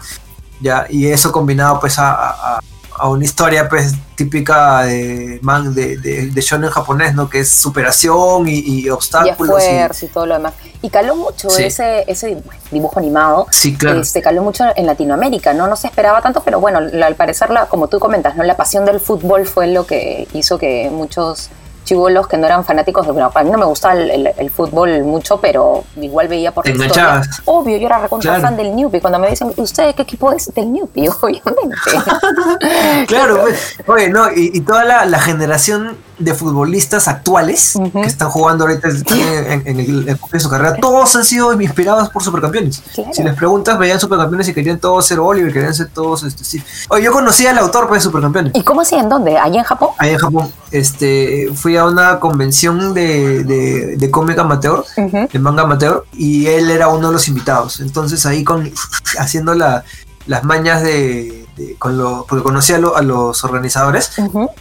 ya, 0.61 0.85
y 0.89 1.07
eso 1.07 1.31
combinado 1.31 1.79
pues 1.79 1.99
a, 1.99 2.11
a- 2.55 2.59
a 2.99 3.09
una 3.09 3.23
historia 3.25 3.69
pues 3.69 3.93
típica 4.15 4.83
de 4.83 5.39
man 5.43 5.73
de, 5.75 5.97
de, 5.97 6.27
de 6.27 6.41
shonen 6.41 6.69
japonés, 6.69 7.13
¿no? 7.15 7.29
Que 7.29 7.39
es 7.41 7.49
superación 7.49 8.47
y, 8.47 8.59
y 8.59 8.89
obstáculos. 8.89 9.61
y- 9.63 9.65
esfuerzo 9.67 10.05
y 10.05 10.09
todo 10.09 10.25
lo 10.25 10.33
demás. 10.35 10.53
Y 10.81 10.89
caló 10.89 11.15
mucho 11.15 11.49
Sí. 11.49 11.63
ese, 11.63 12.03
ese 12.07 12.41
dibujo 12.71 12.99
animado. 12.99 13.47
sí, 13.51 13.75
claro. 13.75 14.01
Este, 14.01 14.21
caló 14.21 14.41
mucho 14.43 14.63
en 14.75 14.85
Latinoamérica, 14.85 15.53
¿no? 15.53 15.67
No 15.67 15.75
se 15.75 15.87
esperaba 15.87 16.21
tanto, 16.21 16.41
pero 16.43 16.59
bueno, 16.59 16.79
al 16.79 17.15
parecer, 17.15 17.49
la, 17.49 17.67
como 17.67 17.87
tú 17.87 17.99
comentas, 17.99 18.35
¿no? 18.35 18.43
La 18.43 18.55
pasión 18.57 18.85
del 18.85 18.99
fútbol 18.99 19.45
fue 19.45 19.67
lo 19.67 19.85
que 19.85 20.27
hizo 20.33 20.57
que 20.57 20.89
muchos 20.91 21.49
chivolos 21.85 22.27
que 22.27 22.35
no 22.35 22.45
eran 22.45 22.65
fanáticos 22.65 23.05
de 23.05 23.13
bueno, 23.13 23.31
a 23.33 23.43
mí 23.45 23.49
no 23.49 23.57
me 23.57 23.63
gustaba 23.63 23.93
el, 23.93 24.09
el- 24.11 24.33
el 24.37 24.49
fútbol 24.49 25.03
mucho, 25.05 25.39
pero 25.39 25.85
igual 25.95 26.27
veía 26.27 26.51
por 26.53 26.67
la. 26.67 27.21
Obvio, 27.45 27.77
yo 27.77 27.85
era 27.87 27.97
recontra 27.99 28.31
Claro. 28.33 28.43
fan 28.45 28.57
del 28.57 28.75
Newpie. 28.75 28.99
Cuando 28.99 29.17
me 29.19 29.29
dicen, 29.29 29.53
¿usted 29.55 29.95
qué 29.95 30.01
equipo 30.01 30.33
es? 30.33 30.53
Del 30.53 30.69
Newpie, 30.73 31.07
obviamente. 31.21 31.77
Claro, 33.07 33.41
pues, 33.41 33.75
oye, 33.87 34.09
no, 34.09 34.31
y, 34.31 34.51
y 34.53 34.61
toda 34.61 34.83
la, 34.83 35.05
la 35.05 35.19
generación 35.19 35.97
de 36.19 36.33
futbolistas 36.33 37.07
actuales 37.07 37.77
que 37.93 38.01
están 38.01 38.29
jugando 38.29 38.65
ahorita 38.65 38.89
en, 38.89 39.79
el, 39.79 40.09
en 40.09 40.19
de 40.31 40.39
su 40.39 40.49
carrera, 40.49 40.75
todos 40.77 41.15
han 41.15 41.23
sido 41.23 41.53
inspirados 41.61 42.09
por 42.09 42.23
supercampeones. 42.23 42.81
Claro. 42.95 43.13
Si 43.13 43.21
les 43.21 43.35
preguntas, 43.35 43.77
veían 43.77 43.99
supercampeones 43.99 44.47
y 44.47 44.53
querían 44.53 44.79
todos 44.79 45.05
ser 45.05 45.19
Oliver, 45.19 45.53
querían 45.53 45.75
ser 45.75 45.89
todos, 45.89 46.23
este, 46.23 46.43
sí. 46.43 46.63
Oye, 46.89 47.03
yo 47.03 47.11
conocí 47.11 47.45
al 47.45 47.57
autor 47.59 47.87
pues, 47.87 48.01
de 48.01 48.05
supercampeones. 48.05 48.53
¿Y 48.55 48.63
cómo 48.63 48.81
así? 48.81 48.95
¿En 48.95 49.09
dónde? 49.09 49.37
¿Allá 49.37 49.59
en 49.59 49.63
Japón? 49.63 49.89
Ahí 49.99 50.11
en 50.11 50.17
Japón, 50.17 50.51
este, 50.71 51.49
fui 51.53 51.77
a 51.77 51.85
una 51.85 52.19
convención 52.19 52.95
de, 52.95 53.43
de, 53.43 53.97
de 53.97 54.11
cómic 54.11 54.39
amateur, 54.39 54.83
de 54.95 55.39
manga 55.39 55.63
amateur, 55.63 56.03
y 56.13 56.47
él 56.47 56.71
era 56.71 56.87
uno 56.87 57.07
de 57.09 57.13
los 57.13 57.27
invitados. 57.27 57.79
Entonces 57.79 58.25
ahí 58.25 58.43
con 58.43 58.71
haciendo 59.19 59.53
la, 59.53 59.83
las 60.25 60.43
mañas 60.43 60.81
de, 60.81 61.46
de- 61.57 61.75
con 61.75 61.97
lo, 61.97 62.25
porque 62.29 62.43
conocí 62.43 62.71
a, 62.73 62.77
lo- 62.77 62.95
a 62.95 63.01
los 63.01 63.43
organizadores, 63.43 64.11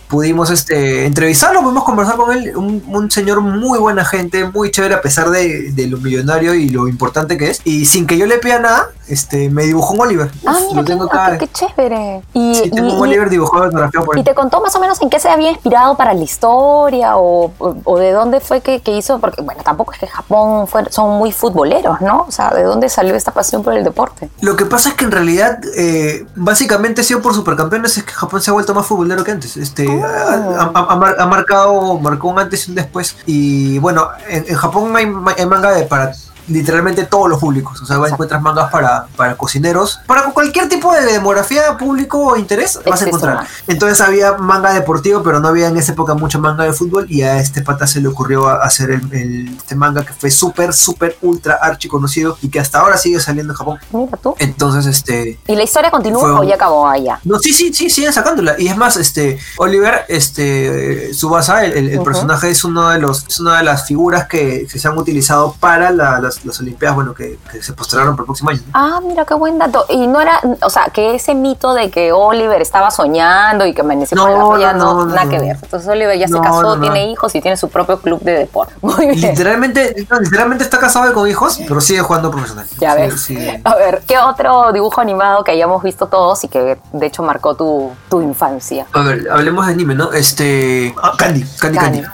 pudimos 0.08 0.50
este, 0.50 1.04
entrevistarlo, 1.06 1.60
pudimos 1.62 1.84
conversar 1.84 2.16
con 2.16 2.32
él, 2.36 2.56
un, 2.56 2.82
un 2.88 3.10
señor 3.10 3.40
muy 3.42 3.78
buena 3.78 4.04
gente, 4.04 4.48
muy 4.50 4.70
chévere 4.70 4.94
a 4.94 5.00
pesar 5.02 5.30
de, 5.30 5.72
de 5.72 5.86
lo 5.86 5.98
millonario 5.98 6.54
y 6.54 6.68
lo 6.70 6.88
importante 6.88 7.36
que 7.36 7.50
es. 7.50 7.60
Y 7.64 7.86
sin 7.86 8.06
que 8.06 8.16
yo 8.18 8.26
le 8.26 8.38
pida 8.38 8.58
nada, 8.58 8.88
este, 9.08 9.48
me 9.50 9.64
dibujó 9.64 9.94
un 9.94 10.00
Oliver. 10.00 10.30
Ah, 10.46 10.52
Uf, 10.52 10.60
mira, 10.68 10.74
lo 10.80 10.84
qué, 10.84 10.92
tengo 10.92 11.08
ah, 11.12 11.26
acá. 11.26 11.38
qué, 11.38 11.46
qué 11.46 11.52
chévere. 11.52 12.22
Y, 12.32 12.54
Sí, 12.54 12.70
tengo 12.70 12.88
y- 12.88 12.92
un 12.92 13.00
Oliver 13.00 13.30
dibujado 13.30 13.70
por 14.04 14.18
¿Y 14.18 14.22
te 14.24 14.34
contó 14.34 14.60
más 14.60 14.74
o 14.76 14.80
menos 14.80 15.00
en 15.02 15.10
qué 15.10 15.18
se 15.20 15.28
había 15.28 15.50
inspirado 15.50 15.96
para 15.96 16.14
la 16.14 16.22
historia 16.22 17.16
o, 17.16 17.52
o- 17.58 17.76
o 17.84 17.98
de 17.98 18.12
dónde 18.12 18.40
fue 18.40 18.60
que, 18.60 18.80
que 18.80 18.96
hizo? 18.96 19.18
Porque, 19.18 19.42
bueno, 19.42 19.62
tampoco 19.64 19.92
es 19.92 19.98
que 19.98 20.06
Japón 20.06 20.66
fue- 20.66 20.90
son 20.90 21.18
muy 21.18 21.32
futboleros, 21.32 22.00
¿no? 22.00 22.26
O 22.28 22.32
sea, 22.32 22.50
¿de 22.50 22.62
dónde 22.64 22.88
salió 22.88 23.14
esta 23.14 23.32
pasión 23.32 23.62
por 23.62 23.74
el 23.74 23.84
deporte? 23.84 24.28
Lo 24.40 24.56
que 24.56 24.66
pasa 24.66 24.90
es 24.90 24.94
que 24.94 25.04
en 25.04 25.10
realidad, 25.12 25.58
eh, 25.76 26.26
básicamente, 26.34 27.00
ha 27.00 27.04
sido 27.04 27.22
por 27.22 27.34
supercampeones, 27.34 27.96
es 27.98 28.04
que 28.04 28.12
Japón 28.12 28.40
se 28.40 28.50
ha 28.50 28.54
vuelto 28.54 28.74
más 28.74 28.86
futbolero 28.86 29.22
que 29.24 29.30
antes. 29.32 29.56
Este, 29.56 29.86
Oh. 29.88 30.04
ha, 30.04 30.70
ha- 30.74 30.86
ha 30.92 30.96
mar- 30.96 31.16
ha 31.18 31.26
marcado, 31.26 31.98
marcó 31.98 32.28
un 32.28 32.38
antes 32.38 32.66
y 32.66 32.70
un 32.70 32.76
después. 32.76 33.16
Y 33.26 33.78
bueno, 33.78 34.08
en, 34.28 34.44
en 34.48 34.54
Japón 34.56 34.94
hay 34.96 35.06
manga 35.06 35.70
de, 35.72 35.84
para 35.84 36.12
literalmente 36.48 37.04
todos 37.04 37.28
los 37.28 37.38
públicos. 37.40 37.80
O 37.80 37.86
sea, 37.86 37.96
Exacto. 37.96 38.14
encuentras 38.14 38.42
mangas 38.42 38.70
para, 38.70 39.06
para 39.16 39.36
cocineros, 39.36 40.00
para 40.06 40.22
cualquier 40.32 40.68
tipo 40.68 40.92
de 40.92 41.04
demografía, 41.04 41.76
público 41.76 42.18
o 42.18 42.36
interés, 42.36 42.78
vas 42.88 43.02
a 43.02 43.06
encontrar. 43.06 43.46
Entonces 43.66 44.00
había 44.00 44.34
manga 44.34 44.72
deportivo, 44.72 45.22
pero 45.22 45.40
no 45.40 45.48
había 45.48 45.68
en 45.68 45.76
esa 45.76 45.92
época 45.92 46.14
mucha 46.14 46.38
manga 46.38 46.64
de 46.64 46.72
fútbol. 46.72 47.06
Y 47.08 47.22
a 47.22 47.38
este 47.38 47.62
pata 47.62 47.86
se 47.86 48.00
le 48.00 48.08
ocurrió 48.08 48.48
hacer 48.48 48.90
el, 48.90 49.12
el- 49.12 49.56
este 49.56 49.74
manga 49.74 50.04
que 50.04 50.12
fue 50.12 50.30
súper, 50.30 50.72
súper, 50.72 51.16
ultra, 51.22 51.58
archi 51.60 51.88
conocido 51.88 52.36
y 52.42 52.48
que 52.48 52.60
hasta 52.60 52.78
ahora 52.80 52.96
sigue 52.96 53.20
saliendo 53.20 53.52
en 53.52 53.56
Japón. 53.56 53.78
Mira 53.92 54.16
tú. 54.16 54.34
Entonces, 54.38 54.86
este. 54.86 55.38
¿Y 55.46 55.54
la 55.56 55.62
historia 55.62 55.90
continúa 55.90 56.40
o 56.40 56.44
ya 56.44 56.54
acabó 56.54 56.86
allá? 56.88 57.18
No, 57.24 57.38
sí, 57.38 57.52
sí, 57.52 57.72
sí, 57.72 57.90
siguen 57.90 58.12
sacándola. 58.12 58.54
Y 58.58 58.68
es 58.68 58.76
más, 58.76 58.96
este, 58.96 59.38
Oliver, 59.58 60.04
este, 60.08 61.12
Subasa, 61.14 61.64
el, 61.64 61.72
el- 61.72 61.88
el 61.90 61.96
Ujú. 61.96 62.04
personaje 62.04 62.50
es 62.50 62.64
uno 62.64 62.88
de 62.90 62.98
los, 62.98 63.24
es 63.26 63.40
una 63.40 63.58
de 63.58 63.64
las 63.64 63.86
figuras 63.86 64.26
que, 64.26 64.66
que 64.70 64.78
se 64.78 64.88
han 64.88 64.96
utilizado 64.98 65.54
para 65.58 65.90
la- 65.90 66.20
las, 66.20 66.35
las 66.44 66.60
Olimpiadas, 66.60 66.96
bueno, 66.96 67.14
que, 67.14 67.38
que 67.50 67.62
se 67.62 67.72
postergaron 67.72 68.14
para 68.14 68.22
el 68.22 68.26
próximo 68.26 68.50
año. 68.50 68.60
¿no? 68.66 68.70
Ah, 68.74 69.00
mira 69.02 69.24
qué 69.24 69.34
buen 69.34 69.58
dato. 69.58 69.84
Y 69.88 70.06
no 70.06 70.20
era, 70.20 70.40
o 70.62 70.70
sea, 70.70 70.86
que 70.92 71.14
ese 71.14 71.34
mito 71.34 71.74
de 71.74 71.90
que 71.90 72.12
Oliver 72.12 72.60
estaba 72.62 72.90
soñando 72.90 73.66
y 73.66 73.74
que 73.74 73.80
amaneció 73.82 74.16
por 74.16 74.30
No, 74.30 74.50
la 74.52 74.56
playa, 74.56 74.72
no, 74.72 75.06
nada 75.06 75.28
que 75.28 75.38
ver. 75.38 75.56
Entonces 75.62 75.88
Oliver 75.88 76.18
ya 76.18 76.28
se 76.28 76.40
casó, 76.40 76.78
tiene 76.80 77.10
hijos 77.10 77.34
y 77.34 77.40
tiene 77.40 77.56
su 77.56 77.68
propio 77.68 77.98
club 78.00 78.20
de 78.20 78.32
deporte. 78.32 78.74
Muy 78.82 79.06
bien. 79.08 79.20
Literalmente, 79.32 79.94
literalmente 80.20 80.64
está 80.64 80.78
casado 80.78 81.10
y 81.10 81.14
con 81.14 81.28
hijos, 81.28 81.58
pero 81.66 81.80
sigue 81.80 82.00
jugando 82.00 82.30
profesional. 82.30 82.66
Ya 82.78 82.92
Sí, 82.94 83.00
ves. 83.00 83.20
sí. 83.20 83.60
A 83.64 83.74
ver, 83.74 84.02
¿qué 84.06 84.18
otro 84.18 84.72
dibujo 84.72 85.00
animado 85.00 85.44
que 85.44 85.52
hayamos 85.52 85.82
visto 85.82 86.06
todos 86.06 86.42
y 86.44 86.48
que 86.48 86.78
de 86.92 87.06
hecho 87.06 87.22
marcó 87.22 87.54
tu, 87.54 87.90
tu 88.08 88.20
infancia? 88.20 88.86
A 88.92 89.00
ver, 89.00 89.28
hablemos 89.30 89.66
de 89.66 89.72
anime, 89.72 89.94
¿no? 89.94 90.12
Este. 90.12 90.94
ah, 91.02 91.12
Candy, 91.16 91.44
Candy, 91.60 91.78
Candy. 91.78 92.02
Candy, 92.02 92.08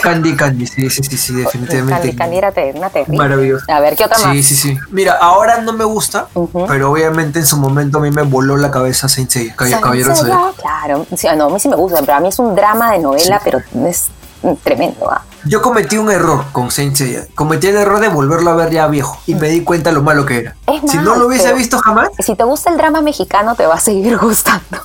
Candy, 0.00 0.66
sí, 0.66 0.88
sí, 0.90 1.02
sí, 1.02 1.16
sí, 1.16 1.34
definitivamente. 1.34 1.92
Candy, 2.00 2.16
Candy 2.16 2.36
era 2.38 2.52
te- 2.52 2.72
una 2.74 2.90
terrible. 2.90 3.18
Maravilloso. 3.18 3.64
A 3.68 3.80
ver, 3.80 3.96
¿qué 3.96 4.04
otra 4.04 4.18
más? 4.18 4.32
Sí, 4.36 4.42
sí, 4.42 4.56
sí. 4.56 4.78
Mira, 4.90 5.14
ahora 5.20 5.60
no 5.60 5.72
me 5.72 5.84
gusta, 5.84 6.28
Ujú. 6.34 6.66
pero 6.66 6.90
obviamente 6.90 7.38
en 7.38 7.46
su 7.46 7.56
momento 7.56 7.98
a 7.98 8.00
mí 8.00 8.10
me 8.10 8.22
voló 8.22 8.56
la 8.56 8.70
cabeza 8.70 9.08
Saint 9.08 9.30
Seiya, 9.30 9.54
Cab- 9.56 9.80
Caballero. 9.80 10.14
Seiya, 10.14 10.38
Claro, 10.60 11.06
sí, 11.16 11.26
no, 11.36 11.44
a 11.46 11.50
mí 11.50 11.60
sí 11.60 11.68
me 11.68 11.76
gusta, 11.76 12.00
pero 12.00 12.14
a 12.14 12.20
mí 12.20 12.28
es 12.28 12.38
un 12.38 12.54
drama 12.54 12.92
de 12.92 12.98
novela, 13.00 13.40
pero 13.44 13.60
es 13.86 14.08
mm, 14.42 14.52
tremendo. 14.62 15.10
¿ah? 15.10 15.22
Yo 15.44 15.60
cometí 15.60 15.98
un 15.98 16.10
error 16.10 16.44
con 16.52 16.70
Saint 16.70 16.94
Seiya. 16.96 17.26
Cometí 17.34 17.66
el 17.66 17.76
error 17.76 17.98
de 18.00 18.08
volverlo 18.08 18.50
a 18.50 18.54
ver 18.54 18.70
ya 18.70 18.86
viejo 18.86 19.18
y 19.26 19.34
me 19.34 19.48
di 19.48 19.62
cuenta 19.64 19.90
lo 19.92 20.02
malo 20.02 20.24
que 20.24 20.38
era. 20.38 20.56
Es 20.66 20.80
si 20.90 20.96
más, 20.98 21.04
no 21.04 21.16
lo 21.16 21.26
hubiese 21.26 21.52
visto 21.52 21.78
jamás, 21.78 22.10
Si 22.20 22.34
te 22.36 22.44
gusta 22.44 22.70
el 22.70 22.76
drama 22.76 23.00
mexicano, 23.02 23.54
te 23.56 23.66
va 23.66 23.74
a 23.74 23.80
seguir 23.80 24.16
gustando. 24.20 24.78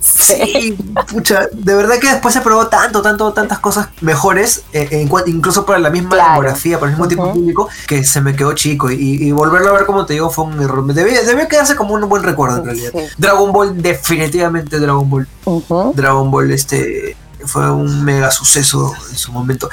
Sí, 0.00 0.76
pucha, 1.08 1.48
de 1.52 1.74
verdad 1.74 1.98
que 1.98 2.08
después 2.08 2.32
se 2.34 2.40
probó 2.40 2.68
tanto, 2.68 3.02
tanto, 3.02 3.32
tantas 3.32 3.58
cosas 3.58 3.88
mejores, 4.00 4.62
eh, 4.72 4.88
en 4.92 5.10
incluso 5.26 5.66
para 5.66 5.78
la 5.78 5.90
misma 5.90 6.10
Claro. 6.10 6.30
demografía, 6.30 6.78
para 6.78 6.90
el 6.92 6.96
mismo 6.96 7.08
tipo 7.08 7.24
de 7.24 7.30
Ujú. 7.30 7.38
público, 7.40 7.68
que 7.86 8.04
se 8.04 8.20
me 8.20 8.34
quedó 8.36 8.52
chico. 8.52 8.90
Y, 8.90 8.96
y 9.24 9.32
volverlo 9.32 9.70
a 9.70 9.72
ver, 9.72 9.86
como 9.86 10.06
te 10.06 10.12
digo, 10.14 10.30
fue 10.30 10.44
un 10.44 10.60
error. 10.62 10.84
Debía, 10.92 11.22
debía 11.22 11.48
quedarse 11.48 11.74
como 11.76 11.94
un 11.94 12.08
buen 12.08 12.22
recuerdo 12.22 12.58
en 12.58 12.64
realidad. 12.64 12.90
Sí. 12.94 13.00
Dragon 13.18 13.52
Ball, 13.52 13.80
definitivamente 13.82 14.78
Dragon 14.78 15.08
Ball. 15.10 15.28
Dragon 15.94 16.30
Ball, 16.30 16.50
este. 16.52 17.16
fue 17.44 17.70
un 17.70 18.04
mega 18.04 18.30
suceso 18.30 18.94
en 19.10 19.16
su 19.16 19.32
momento. 19.32 19.68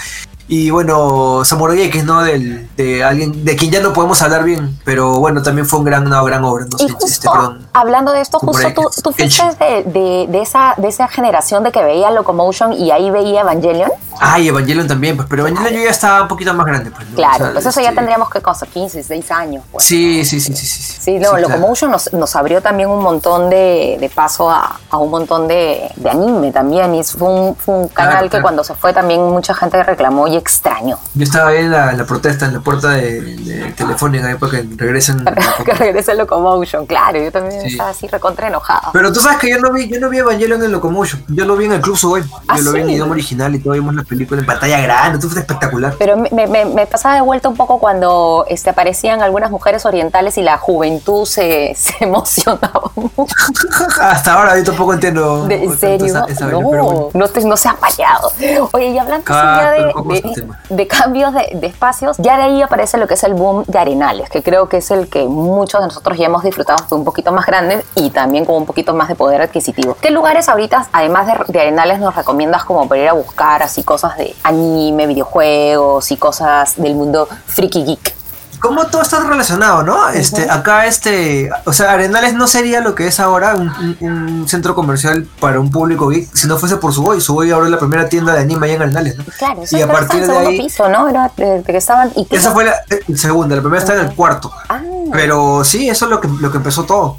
Y 0.49 0.69
bueno, 0.69 1.43
Samurai 1.43 1.81
X, 1.83 2.05
¿no? 2.05 2.21
Del, 2.23 2.69
de 2.77 3.03
alguien 3.03 3.43
de 3.43 3.55
quien 3.57 3.69
ya 3.69 3.81
no 3.81 3.91
podemos 3.91 4.21
hablar 4.21 4.43
bien, 4.45 4.79
pero 4.85 5.19
bueno, 5.19 5.41
también 5.43 5.67
fue 5.67 5.79
un 5.79 5.85
gran, 5.85 6.07
una 6.07 6.23
gran 6.23 6.43
obra. 6.45 6.65
No 6.65 6.77
Y 6.79 6.87
sé, 6.87 6.89
justo, 6.93 7.05
este, 7.05 7.29
perdón. 7.29 7.67
hablando 7.73 8.13
de 8.13 8.21
esto, 8.21 8.39
Samurai 8.39 8.73
justo 8.73 8.81
tú, 8.81 8.87
X. 8.89 9.03
tú 9.03 9.11
fuiste 9.11 9.65
de, 9.65 9.83
de- 9.83 10.27
de 10.29 10.41
esa, 10.41 10.73
de 10.77 10.87
esa 10.87 11.07
generación 11.09 11.63
de 11.63 11.71
que 11.73 11.83
veía 11.83 12.11
Locomotion 12.11 12.71
y 12.71 12.91
ahí 12.91 13.09
veía 13.11 13.41
Evangelion. 13.41 13.91
Ay, 14.19 14.47
Evangelion 14.47 14.87
también, 14.87 15.15
pues, 15.17 15.27
pero 15.29 15.45
Evangelion 15.45 15.73
yo 15.81 15.83
ya 15.85 15.91
estaba 15.91 16.21
un 16.23 16.27
poquito 16.29 16.53
más 16.53 16.65
grande, 16.65 16.91
pues. 16.91 17.09
¿no? 17.09 17.15
Claro, 17.17 17.35
O 17.35 17.37
sea, 17.39 17.53
pues 17.53 17.65
eso 17.65 17.81
ya 17.81 17.89
este, 17.89 17.95
tendríamos 17.97 18.29
que 18.29 18.41
cosa, 18.41 18.65
15, 18.65 18.97
16 18.99 19.31
años. 19.31 19.63
Pues. 19.71 19.83
Sí, 19.83 20.23
sí, 20.23 20.39
sí, 20.39 20.53
sí, 20.55 20.65
sí. 20.65 20.97
Sí, 21.01 21.13
no, 21.19 21.31
claro. 21.31 21.49
Locomotion 21.49 21.91
nos, 21.91 22.11
nos 22.13 22.35
abrió 22.37 22.61
también 22.61 22.89
un 22.89 23.03
montón 23.03 23.49
de, 23.49 23.97
de 23.99 24.09
paso 24.09 24.49
a, 24.49 24.79
a 24.89 24.97
un 24.97 25.09
montón 25.11 25.47
de, 25.47 25.89
de 25.97 26.09
anime 26.09 26.51
también. 26.51 26.95
Y 26.95 27.03
fue 27.03 27.27
un, 27.29 27.55
fue 27.55 27.75
un 27.75 27.87
Claro, 27.89 28.09
canal 28.11 28.23
que 28.25 28.29
claro. 28.31 28.43
cuando 28.43 28.63
se 28.63 28.75
fue 28.75 28.93
también 28.93 29.21
mucha 29.29 29.53
gente 29.53 29.81
reclamó 29.83 30.27
y 30.27 30.36
extrañó. 30.37 30.97
Yo 31.13 31.23
estaba 31.23 31.49
ahí 31.49 31.59
en 31.59 31.71
la, 31.71 32.05
protesta, 32.05 32.45
en 32.45 32.53
la 32.53 32.59
puerta 32.61 32.89
de, 32.89 33.21
de 33.21 33.71
Telefónica, 33.73 34.27
ahí 34.27 34.35
para 34.35 34.51
que 34.51 34.67
regresen. 34.75 35.23
que 35.65 35.73
regrese 35.73 36.13
Locomotion, 36.15 36.85
claro, 36.85 37.19
yo 37.21 37.31
también 37.31 37.61
Sí. 37.61 37.67
estaba 37.69 37.89
así 37.89 38.07
recontra 38.07 38.47
enojada. 38.47 38.89
Pero 38.93 39.11
tú 39.11 39.19
sabes 39.19 39.37
que 39.39 39.49
yo 39.49 39.59
no 39.59 39.71
vi, 39.73 39.87
yo 39.89 39.99
no 39.99 40.09
vi 40.09 40.19
Evangelion 40.19 40.63
en 40.63 40.71
Locomotion, 40.71 41.23
yo 41.29 41.45
lo 41.45 41.55
vi 41.55 41.65
en 41.65 41.73
el 41.73 41.81
Club 41.81 41.97
Subway, 41.97 42.23
yo 42.23 42.29
¿Ah, 42.47 42.57
lo 42.59 42.71
vi 42.73 42.81
en 42.81 42.89
idioma 42.89 43.11
original 43.11 43.53
y 43.55 43.59
todo 43.59 43.73
vimos 43.73 43.95
la 43.95 44.03
película 44.03 44.39
en 44.41 44.45
pantalla 44.45 44.79
grande, 44.81 45.17
todo 45.19 45.29
fue 45.31 45.39
espectacular. 45.41 45.95
Pero 45.97 46.17
me, 46.17 46.47
me- 46.47 46.65
me 46.65 46.85
pasaba 46.87 47.15
de 47.15 47.21
vuelta 47.21 47.49
un 47.49 47.55
poco 47.57 47.79
cuando 47.79 48.45
este, 48.47 48.69
aparecían 48.69 49.21
algunas 49.21 49.51
mujeres 49.51 49.85
orientales 49.85 50.37
y 50.37 50.41
la 50.43 50.57
juventud 50.57 51.25
se, 51.25 51.73
se 51.77 51.93
emocionaba 52.03 52.91
mucho. 52.95 53.35
Hasta 54.01 54.33
ahora 54.33 54.57
yo 54.57 54.63
tampoco 54.63 54.93
entiendo. 54.93 55.45
De- 55.47 55.63
¿En 55.63 55.77
serio? 55.77 56.05
esa- 56.05 56.25
esa 56.25 56.45
no, 56.45 56.57
vaina, 56.57 56.69
pero 56.71 56.83
bueno. 56.83 57.09
no, 57.13 57.27
te- 57.27 57.45
no 57.45 57.57
se 57.57 57.67
han 57.69 57.77
fallado. 57.77 58.31
Oye, 58.73 58.89
y 58.89 58.97
hablando 58.97 59.23
Cada 59.25 59.63
ya 59.63 59.71
de, 59.71 59.93
de- 60.35 60.41
tema. 60.41 60.59
de 60.69 60.87
cambios 60.87 61.33
de, 61.33 61.49
de 61.55 61.67
espacios, 61.67 62.17
ya 62.17 62.37
de 62.37 62.43
ahí 62.43 62.61
aparece 62.61 62.97
lo 62.97 63.07
que 63.07 63.13
es 63.15 63.23
el 63.23 63.33
boom 63.33 63.63
de 63.67 63.79
Arenales, 63.79 64.29
que 64.29 64.43
creo 64.43 64.67
que 64.69 64.77
es 64.77 64.91
el 64.91 65.09
que 65.09 65.25
muchos 65.25 65.81
de 65.81 65.87
nosotros 65.87 66.17
ya 66.17 66.25
hemos 66.25 66.43
disfrutado 66.43 66.83
un 66.95 67.03
poquito 67.03 67.31
más 67.31 67.45
grande 67.45 67.83
y 67.95 68.09
también 68.09 68.45
con 68.45 68.55
un 68.55 68.65
poquito 68.65 68.93
más 68.93 69.07
de 69.07 69.15
poder 69.15 69.41
adquisitivo. 69.41 69.95
¿Qué 70.01 70.11
lugares 70.11 70.49
ahorita, 70.49 70.87
además 70.91 71.27
de, 71.27 71.33
de 71.53 71.61
Arenales, 71.61 71.99
nos 71.99 72.15
recomiendas 72.15 72.63
como 72.65 72.87
para 72.87 73.01
ir 73.01 73.07
a 73.09 73.13
buscar 73.13 73.63
así 73.63 73.83
cosas 73.83 74.17
de 74.17 74.35
anime, 74.43 75.07
videojuegos 75.07 76.11
y 76.11 76.17
cosas 76.17 76.75
del 76.77 76.95
mundo 76.95 77.27
freaky 77.45 77.83
geek? 77.85 78.16
¿Cómo 78.59 78.87
todo 78.87 79.01
está 79.01 79.19
relacionado, 79.23 79.83
no? 79.83 80.09
Este, 80.09 80.49
acá 80.49 80.85
este, 80.87 81.49
o 81.65 81.73
sea, 81.73 81.91
Arenales 81.91 82.33
no 82.33 82.47
sería 82.47 82.81
lo 82.81 82.95
que 82.95 83.07
es 83.07 83.19
ahora 83.19 83.55
un, 83.55 83.69
un- 83.69 83.97
un 84.41 84.47
centro 84.47 84.73
comercial 84.75 85.27
para 85.39 85.59
un 85.59 85.69
público 85.71 86.09
geek 86.09 86.29
si 86.33 86.47
no 86.47 86.57
fuese 86.57 86.77
por 86.77 86.93
Subway. 86.93 87.21
Subway 87.21 87.51
ahora 87.51 87.65
es 87.67 87.71
la 87.71 87.79
primera 87.79 88.09
tienda 88.09 88.33
de 88.33 88.39
anime 88.41 88.65
allá 88.67 88.75
en 88.75 88.81
Arenales, 88.83 89.17
¿no? 89.17 89.23
Claro, 89.37 89.63
eso 89.63 89.77
y 89.77 89.81
a 89.81 89.87
partir 89.87 90.21
de 90.21 90.25
segundo 90.25 90.49
ahí, 90.49 90.57
piso, 90.57 90.89
¿no? 90.89 91.07
Era 91.07 91.31
de, 91.37 91.45
de 91.61 91.63
que 91.63 91.77
estaban... 91.77 92.11
Y 92.15 92.27
esa 92.31 92.51
fue 92.51 92.65
la 92.65 92.73
eh, 92.89 93.15
segunda, 93.15 93.55
la 93.55 93.61
primera 93.61 93.81
está 93.81 93.93
en 93.93 94.01
el 94.07 94.13
cuarto. 94.15 94.51
Ah. 94.69 94.81
Pero 95.11 95.63
sí, 95.63 95.87
eso 95.89 96.05
es 96.05 96.11
lo 96.11 96.19
que, 96.19 96.27
lo 96.27 96.51
que 96.51 96.57
empezó 96.57 96.83
todo. 96.83 97.17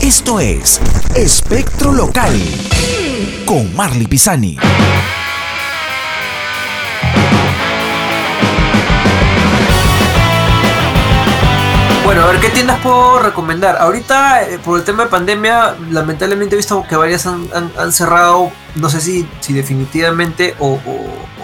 Esto 0.00 0.38
es 0.38 0.80
Espectro 1.14 1.92
Local 1.92 2.32
con 3.46 3.74
Marley 3.74 4.06
Pisani. 4.06 4.58
Bueno, 12.08 12.22
a 12.22 12.28
ver, 12.28 12.40
¿qué 12.40 12.48
tiendas 12.48 12.80
puedo 12.80 13.18
recomendar? 13.18 13.76
Ahorita, 13.76 14.42
eh, 14.42 14.58
por 14.64 14.78
el 14.78 14.84
tema 14.86 15.04
de 15.04 15.10
pandemia, 15.10 15.76
lamentablemente 15.90 16.54
he 16.54 16.56
visto 16.56 16.82
que 16.88 16.96
varias 16.96 17.26
han, 17.26 17.92
cerrado, 17.92 18.50
no 18.76 18.88
sé 18.88 19.02
si, 19.02 19.28
si 19.40 19.52
definitivamente 19.52 20.54
o, 20.58 20.80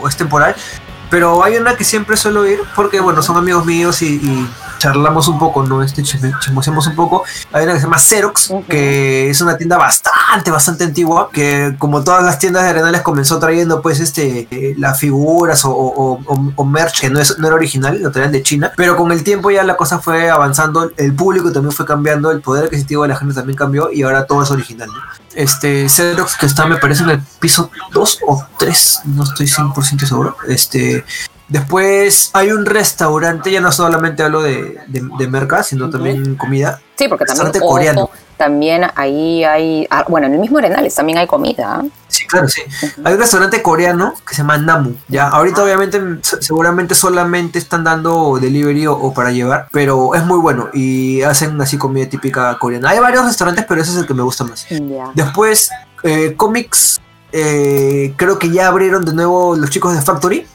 es 0.08 0.16
temporal, 0.16 0.56
pero 1.10 1.44
hay 1.44 1.58
una 1.58 1.76
que 1.76 1.84
siempre 1.84 2.16
suelo 2.16 2.46
ir 2.46 2.60
porque, 2.74 3.00
bueno, 3.00 3.20
son 3.20 3.36
amigos 3.36 3.66
míos 3.66 4.00
y 4.00 4.48
charlamos 4.84 5.28
un 5.28 5.38
poco, 5.38 5.62
¿no? 5.62 5.82
Este, 5.82 6.02
chismoseamos 6.02 6.86
un 6.88 6.94
poco. 6.94 7.24
Hay 7.52 7.64
una 7.64 7.72
que 7.72 7.78
se 7.80 7.86
llama 7.86 7.98
Xerox, 7.98 8.52
que 8.68 9.30
es 9.30 9.40
una 9.40 9.56
tienda 9.56 9.78
bastante, 9.78 10.50
bastante 10.50 10.84
antigua, 10.84 11.30
que 11.32 11.74
como 11.78 12.04
todas 12.04 12.22
las 12.22 12.38
tiendas 12.38 12.64
de 12.64 12.68
Arenales 12.70 13.00
comenzó 13.00 13.38
trayendo, 13.38 13.80
pues, 13.80 13.98
este, 14.00 14.46
eh, 14.50 14.74
las 14.76 14.98
figuras 15.00 15.64
o, 15.64 15.70
o- 15.70 16.20
o- 16.26 16.52
o 16.54 16.64
merch 16.66 17.00
que 17.00 17.08
no, 17.08 17.18
es, 17.18 17.38
no 17.38 17.46
era 17.46 17.56
original, 17.56 17.98
lo 18.02 18.10
traían 18.10 18.30
de 18.32 18.42
China, 18.42 18.72
pero 18.76 18.94
con 18.96 19.10
el 19.10 19.24
tiempo 19.24 19.50
ya 19.50 19.64
la 19.64 19.76
cosa 19.76 19.98
fue 20.00 20.28
avanzando, 20.28 20.90
el 20.98 21.14
público 21.14 21.50
también 21.50 21.72
fue 21.72 21.86
cambiando, 21.86 22.30
el 22.30 22.42
poder 22.42 22.64
adquisitivo 22.66 23.02
de 23.04 23.08
la 23.08 23.16
gente 23.16 23.32
también 23.34 23.56
cambió 23.56 23.90
y 23.90 24.02
ahora 24.02 24.26
todo 24.26 24.42
es 24.42 24.50
original, 24.50 24.88
¿no? 24.88 25.00
Este, 25.34 25.88
Xerox 25.88 26.36
que 26.36 26.44
está, 26.46 26.66
me 26.66 26.76
parece, 26.76 27.02
en 27.04 27.10
el 27.10 27.20
piso 27.40 27.70
2 27.92 28.18
o 28.28 28.44
3, 28.58 29.00
no 29.06 29.24
estoy 29.24 29.46
100% 29.46 30.06
seguro, 30.06 30.36
este... 30.46 31.04
Después 31.54 32.30
hay 32.32 32.50
un 32.50 32.66
restaurante, 32.66 33.48
ya 33.52 33.60
no 33.60 33.70
solamente 33.70 34.24
hablo 34.24 34.42
de, 34.42 34.76
de, 34.88 35.08
de 35.18 35.28
merca, 35.28 35.62
sino 35.62 35.88
también 35.88 36.34
comida. 36.34 36.80
Sí, 36.96 37.06
porque 37.06 37.24
también 37.24 37.46
Restaurante 37.46 37.58
ojo, 37.60 37.68
coreano. 37.68 38.10
también 38.36 38.82
ahí 38.96 39.44
hay, 39.44 39.86
ah, 39.88 40.04
bueno, 40.08 40.26
en 40.26 40.34
el 40.34 40.40
mismo 40.40 40.58
Arenales 40.58 40.92
también 40.96 41.18
hay 41.18 41.28
comida. 41.28 41.84
Sí, 42.08 42.26
claro, 42.26 42.48
sí. 42.48 42.62
Hay 43.04 43.14
un 43.14 43.20
restaurante 43.20 43.62
coreano 43.62 44.14
que 44.26 44.34
se 44.34 44.42
llama 44.42 44.58
Namu. 44.58 44.94
Ya, 45.06 45.28
ahorita 45.28 45.62
obviamente 45.62 46.00
se- 46.22 46.42
seguramente 46.42 46.96
solamente 46.96 47.60
están 47.60 47.84
dando 47.84 48.36
delivery 48.40 48.88
o, 48.88 48.94
o 48.94 49.14
para 49.14 49.30
llevar, 49.30 49.68
pero 49.70 50.16
es 50.16 50.24
muy 50.24 50.40
bueno 50.40 50.70
y 50.74 51.22
hacen 51.22 51.60
así 51.60 51.78
comida 51.78 52.08
típica 52.08 52.58
coreana. 52.58 52.90
Hay 52.90 52.98
varios 52.98 53.24
restaurantes, 53.26 53.64
pero 53.68 53.80
ese 53.80 53.92
es 53.92 53.96
el 53.98 54.06
que 54.08 54.14
me 54.14 54.22
gusta 54.24 54.42
más. 54.42 54.66
Ya. 54.68 55.12
Después, 55.14 55.70
eh, 56.02 56.34
cómics, 56.36 57.00
eh, 57.36 58.14
creo 58.16 58.38
que 58.38 58.48
ya 58.50 58.68
abrieron 58.68 59.04
de 59.04 59.12
nuevo 59.12 59.56
los 59.56 59.68
chicos 59.68 59.92
de 59.92 60.00
Factory, 60.00 60.46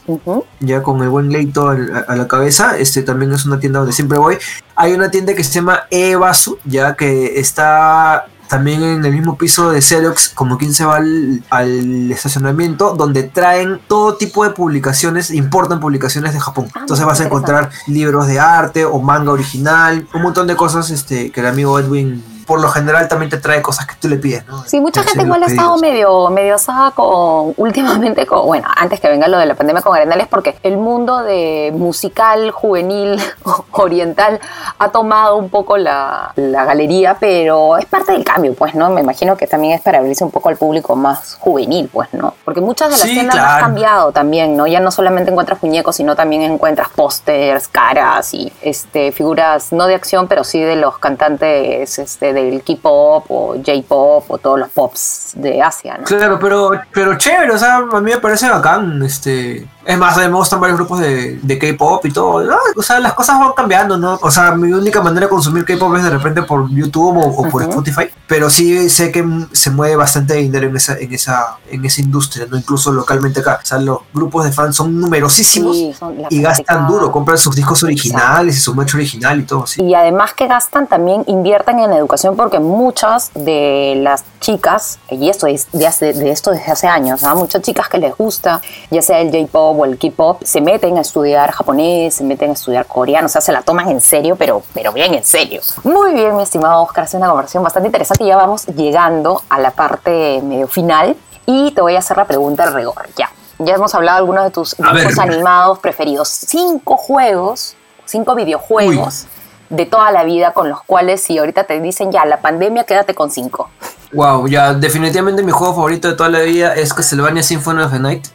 ya 0.62 0.82
con 0.82 1.04
el 1.04 1.10
buen 1.10 1.30
Leito 1.30 1.68
al- 1.68 1.94
a, 1.94 2.00
a 2.12 2.15
la 2.15 2.28
cabeza. 2.28 2.78
Este 2.78 3.04
también 3.04 3.34
es 3.34 3.46
una 3.46 3.60
tienda 3.60 3.80
donde 3.80 3.92
siempre 3.94 4.18
voy. 4.18 4.38
Hay 4.76 4.94
una 4.94 5.12
tienda 5.12 5.34
que 5.34 5.44
se 5.44 5.52
llama 5.52 5.82
Ebasu, 5.92 6.58
ya 6.63 6.96
que 6.96 7.38
está 7.39 8.28
también 8.48 8.82
en 8.82 9.04
el 9.06 9.12
mismo 9.13 9.38
piso 9.38 9.70
de 9.72 9.82
Xerox, 9.82 10.30
como 10.30 10.58
quien 10.58 10.74
se 10.74 10.84
va 10.86 10.96
al, 10.96 11.44
al 11.52 12.10
estacionamiento, 12.12 12.96
donde 12.96 13.24
traen 13.24 13.80
todo 13.88 14.15
tipo 14.15 14.44
de 14.46 14.52
publicaciones, 14.52 15.30
importan 15.32 15.80
publicaciones 15.80 16.34
de 16.34 16.39
Japón. 16.39 16.68
Ah, 16.74 16.80
Entonces 16.80 17.06
vas 17.06 17.20
a 17.20 17.26
encontrar 17.26 17.70
libros 17.88 18.26
de 18.26 18.39
arte 18.39 18.86
o 18.86 19.00
manga 19.02 19.32
original, 19.34 20.08
un 20.15 20.22
montón 20.24 20.48
de 20.48 20.56
cosas 20.56 20.89
este, 20.89 21.30
que 21.32 21.42
el 21.42 21.46
amigo 21.48 21.78
Edwin 21.78 22.24
por 22.50 22.60
lo 22.60 22.70
general 22.70 23.08
también 23.08 23.30
te 23.30 23.38
trae 23.38 23.62
cosas 23.62 23.86
que 23.86 23.94
tú 24.02 24.08
le 24.08 24.16
pides, 24.16 24.44
¿no? 24.48 24.64
Sí, 24.64 24.82
mucha 24.82 25.04
gente 25.04 25.22
igual 25.22 25.44
ha 25.44 25.46
estado 25.46 25.78
medio, 25.78 26.32
medio 26.32 26.56
asada 26.56 26.90
con, 26.90 27.54
últimamente 27.58 28.26
con, 28.26 28.44
bueno, 28.48 28.68
antes 28.76 29.00
que 29.00 29.08
venga 29.08 29.28
lo 29.28 29.38
de 29.38 29.46
la 29.46 29.54
pandemia 29.54 29.84
con 29.84 29.96
Arenales, 29.96 30.28
porque 30.28 30.58
el 30.64 30.78
mundo 30.78 31.20
de 31.22 31.72
musical, 31.76 32.50
juvenil, 32.50 33.22
oriental, 33.74 34.40
ha 34.80 34.90
tomado 34.90 35.38
un 35.38 35.50
poco 35.50 35.78
la, 35.78 36.34
la 36.38 36.66
galería, 36.66 37.18
pero 37.20 37.78
es 37.78 37.86
parte 37.86 38.14
del 38.14 38.24
cambio, 38.24 38.56
pues, 38.56 38.74
¿no? 38.74 38.90
Me 38.90 39.02
imagino 39.02 39.38
que 39.38 39.46
también 39.46 39.74
es 39.74 39.82
para 39.82 40.00
abrirse 40.00 40.24
un 40.24 40.32
poco 40.32 40.50
al 40.50 40.58
público 40.58 40.96
más 40.96 41.36
juvenil, 41.40 41.88
pues, 41.94 42.12
¿no? 42.16 42.34
Porque 42.44 42.62
muchas 42.62 42.90
de 42.90 42.98
las 42.98 43.02
Sí, 43.02 43.14
tiendas 43.14 43.36
han 43.36 43.44
claro. 43.44 43.64
cambiado 43.64 44.12
también, 44.12 44.58
¿no? 44.58 44.66
Ya 44.66 44.80
no 44.80 44.90
solamente 44.90 45.30
encuentras 45.30 45.62
muñecos, 45.62 45.98
sino 45.98 46.16
también 46.16 46.42
encuentras 46.42 46.90
pósters, 46.90 47.68
caras 47.68 48.34
y 48.34 48.52
este, 48.64 49.12
figuras, 49.12 49.72
no 49.72 49.86
de 49.86 49.94
acción, 49.94 50.28
pero 50.28 50.44
sí 50.44 50.60
de 50.60 50.78
los 50.78 50.98
cantantes 50.98 52.00
este, 52.00 52.34
del 52.43 52.63
K-pop 52.63 53.25
o 53.30 53.56
J-pop 53.56 54.30
o 54.30 54.38
todos 54.38 54.60
los 54.60 54.69
pops 54.69 55.34
de 55.36 55.62
Asia, 55.62 55.97
¿no? 55.97 56.04
Claro, 56.06 56.39
pero, 56.39 56.71
pero 56.93 57.17
chévere, 57.17 57.52
o 57.52 57.58
sea, 57.58 57.78
a 57.78 58.02
mí 58.02 58.12
me 58.12 58.19
parece 58.19 58.49
bacán, 58.49 59.02
este... 59.04 59.67
Es 59.89 59.97
más, 59.97 60.15
a 60.17 60.21
mí 60.21 60.28
me 60.28 60.36
gustan 60.36 60.60
varios 60.60 60.78
grupos 60.78 60.99
de, 60.99 61.39
de 61.41 61.58
K-pop 61.58 62.06
y 62.06 62.12
todo, 62.13 62.43
¿no? 62.43 62.56
O 62.78 62.84
sea, 62.84 62.99
las 62.99 63.13
cosas 63.13 63.39
van 63.39 63.54
cambiando, 63.54 63.97
¿no? 63.97 64.19
O 64.21 64.30
sea, 64.30 64.52
mi 64.52 64.71
única 64.71 65.02
manera 65.02 65.25
de 65.25 65.30
consumir 65.32 65.65
K-pop 65.65 65.95
es 65.95 66.04
de 66.04 66.12
repente 66.12 66.43
por 66.43 66.69
YouTube 66.69 67.17
o, 67.17 67.28
o 67.28 67.49
por 67.49 67.63
Ujú. 67.63 67.71
Spotify, 67.71 68.04
pero 68.28 68.52
sí 68.52 68.88
sé 68.88 69.12
que 69.12 69.25
se 69.52 69.71
mueve 69.71 69.95
bastante 69.95 70.36
dinero 70.36 70.67
en 70.67 70.78
esa, 70.78 70.95
en 70.99 71.12
esa, 71.12 71.58
en 71.71 71.84
esa 71.84 72.02
industria, 72.02 72.45
¿no? 72.47 72.56
Incluso 72.56 72.91
localmente 72.91 73.39
acá. 73.39 73.60
O 73.63 73.65
sea, 73.65 73.80
los 73.80 73.97
grupos 74.13 74.45
de 74.45 74.52
fans 74.52 74.75
son 74.75 74.99
numerosísimos 75.02 75.75
Sí, 75.75 75.91
son 75.97 76.15
y 76.30 76.39
gastan 76.39 76.86
duro, 76.88 77.12
compran 77.12 77.39
sus 77.39 77.56
discos 77.56 77.82
originales 77.82 78.58
y 78.58 78.60
su 78.60 78.75
merch 78.75 78.93
original 78.93 79.39
y 79.39 79.43
todo, 79.43 79.65
sí. 79.65 79.82
Y 79.82 79.95
además 79.95 80.36
que 80.36 80.45
gastan, 80.45 80.86
también 80.86 81.23
invierten 81.25 81.80
en 81.80 81.91
educación 81.93 82.36
porque 82.36 82.60
muchas 82.60 83.32
de 83.34 83.99
las 84.04 84.23
chicas, 84.39 84.99
y 85.10 85.30
esto 85.30 85.47
es 85.47 85.67
de, 85.71 85.88
hace- 85.88 86.13
de 86.13 86.30
esto 86.30 86.52
desde 86.52 86.71
hace 86.71 86.88
años, 86.88 87.23
¿ah? 87.23 87.34
muchas 87.34 87.63
chicas 87.63 87.89
que 87.89 87.97
les 87.97 88.15
gusta, 88.15 88.62
ya 88.91 89.02
sea 89.02 89.19
el 89.19 89.32
J-pop 89.32 89.79
o 89.80 89.86
el 89.86 89.98
K-pop, 89.98 90.42
se 90.44 90.62
meten 90.62 90.98
a 90.98 91.02
estudiar 91.02 91.52
japonés, 91.52 92.15
se 92.15 92.24
meten 92.24 92.52
a 92.52 92.54
estudiar 92.54 92.86
coreano, 92.86 93.28
o 93.28 93.30
sea, 93.30 93.42
se 93.42 93.52
la 93.52 93.62
toman 93.62 93.89
en 93.89 94.02
serio, 94.02 94.36
pero, 94.36 94.62
pero 94.74 94.92
bien 94.92 95.13
en 95.13 95.26
serio. 95.26 95.62
Muy 95.84 96.13
bien, 96.13 96.36
mi 96.36 96.44
estimado 96.44 96.84
Oscar, 96.84 97.06
es 97.06 97.13
una 97.13 97.28
conversación 97.28 97.63
bastante 97.63 97.88
interesante 97.88 98.24
y 98.24 98.28
ya 98.28 98.36
vamos 98.36 98.65
llegando 98.68 99.42
a 99.50 99.60
la 99.60 99.72
parte 99.72 100.42
medio 100.44 100.68
final 100.68 101.15
y 101.46 101.72
te 101.72 101.82
voy 101.82 101.96
a 101.96 102.00
hacer 102.00 102.18
la 102.18 102.26
pregunta 102.26 102.65
de 102.65 102.72
rigor, 102.76 103.10
ya. 103.15 103.32
Ya 103.60 103.76
hemos 103.76 103.94
hablado 103.94 104.18
de 104.18 104.20
algunos 104.20 104.44
de 104.46 104.52
tus 104.52 104.78
dibujos 104.78 105.20
animados 105.20 105.80
preferidos. 105.80 106.30
Cinco 106.30 106.96
juegos, 106.96 107.76
cinco 108.06 108.36
videojuegos 108.36 109.28
de 109.69 109.86
toda 109.86 110.12
la 110.12 110.23
vida 110.23 110.51
con 110.51 110.69
los 110.69 110.82
cuales 110.84 111.21
si 111.21 111.38
ahorita 111.38 111.65
te 111.65 111.79
dicen 111.79 112.12
ya 112.12 112.25
la 112.25 112.41
pandemia 112.41 112.84
quédate 112.84 113.13
con 113.13 113.29
cinco. 113.32 113.69
Wow, 114.12 114.47
ya 114.47 114.73
definitivamente 114.73 115.43
mi 115.43 115.51
juego 115.51 115.75
favorito 115.75 116.08
de 116.08 116.15
toda 116.15 116.29
la 116.29 116.39
vida 116.39 116.73
es 116.73 116.93
Castlevania 116.93 117.43
Symphony 117.43 117.84
of 117.84 117.91
the 117.91 117.99
Night. 117.99 118.27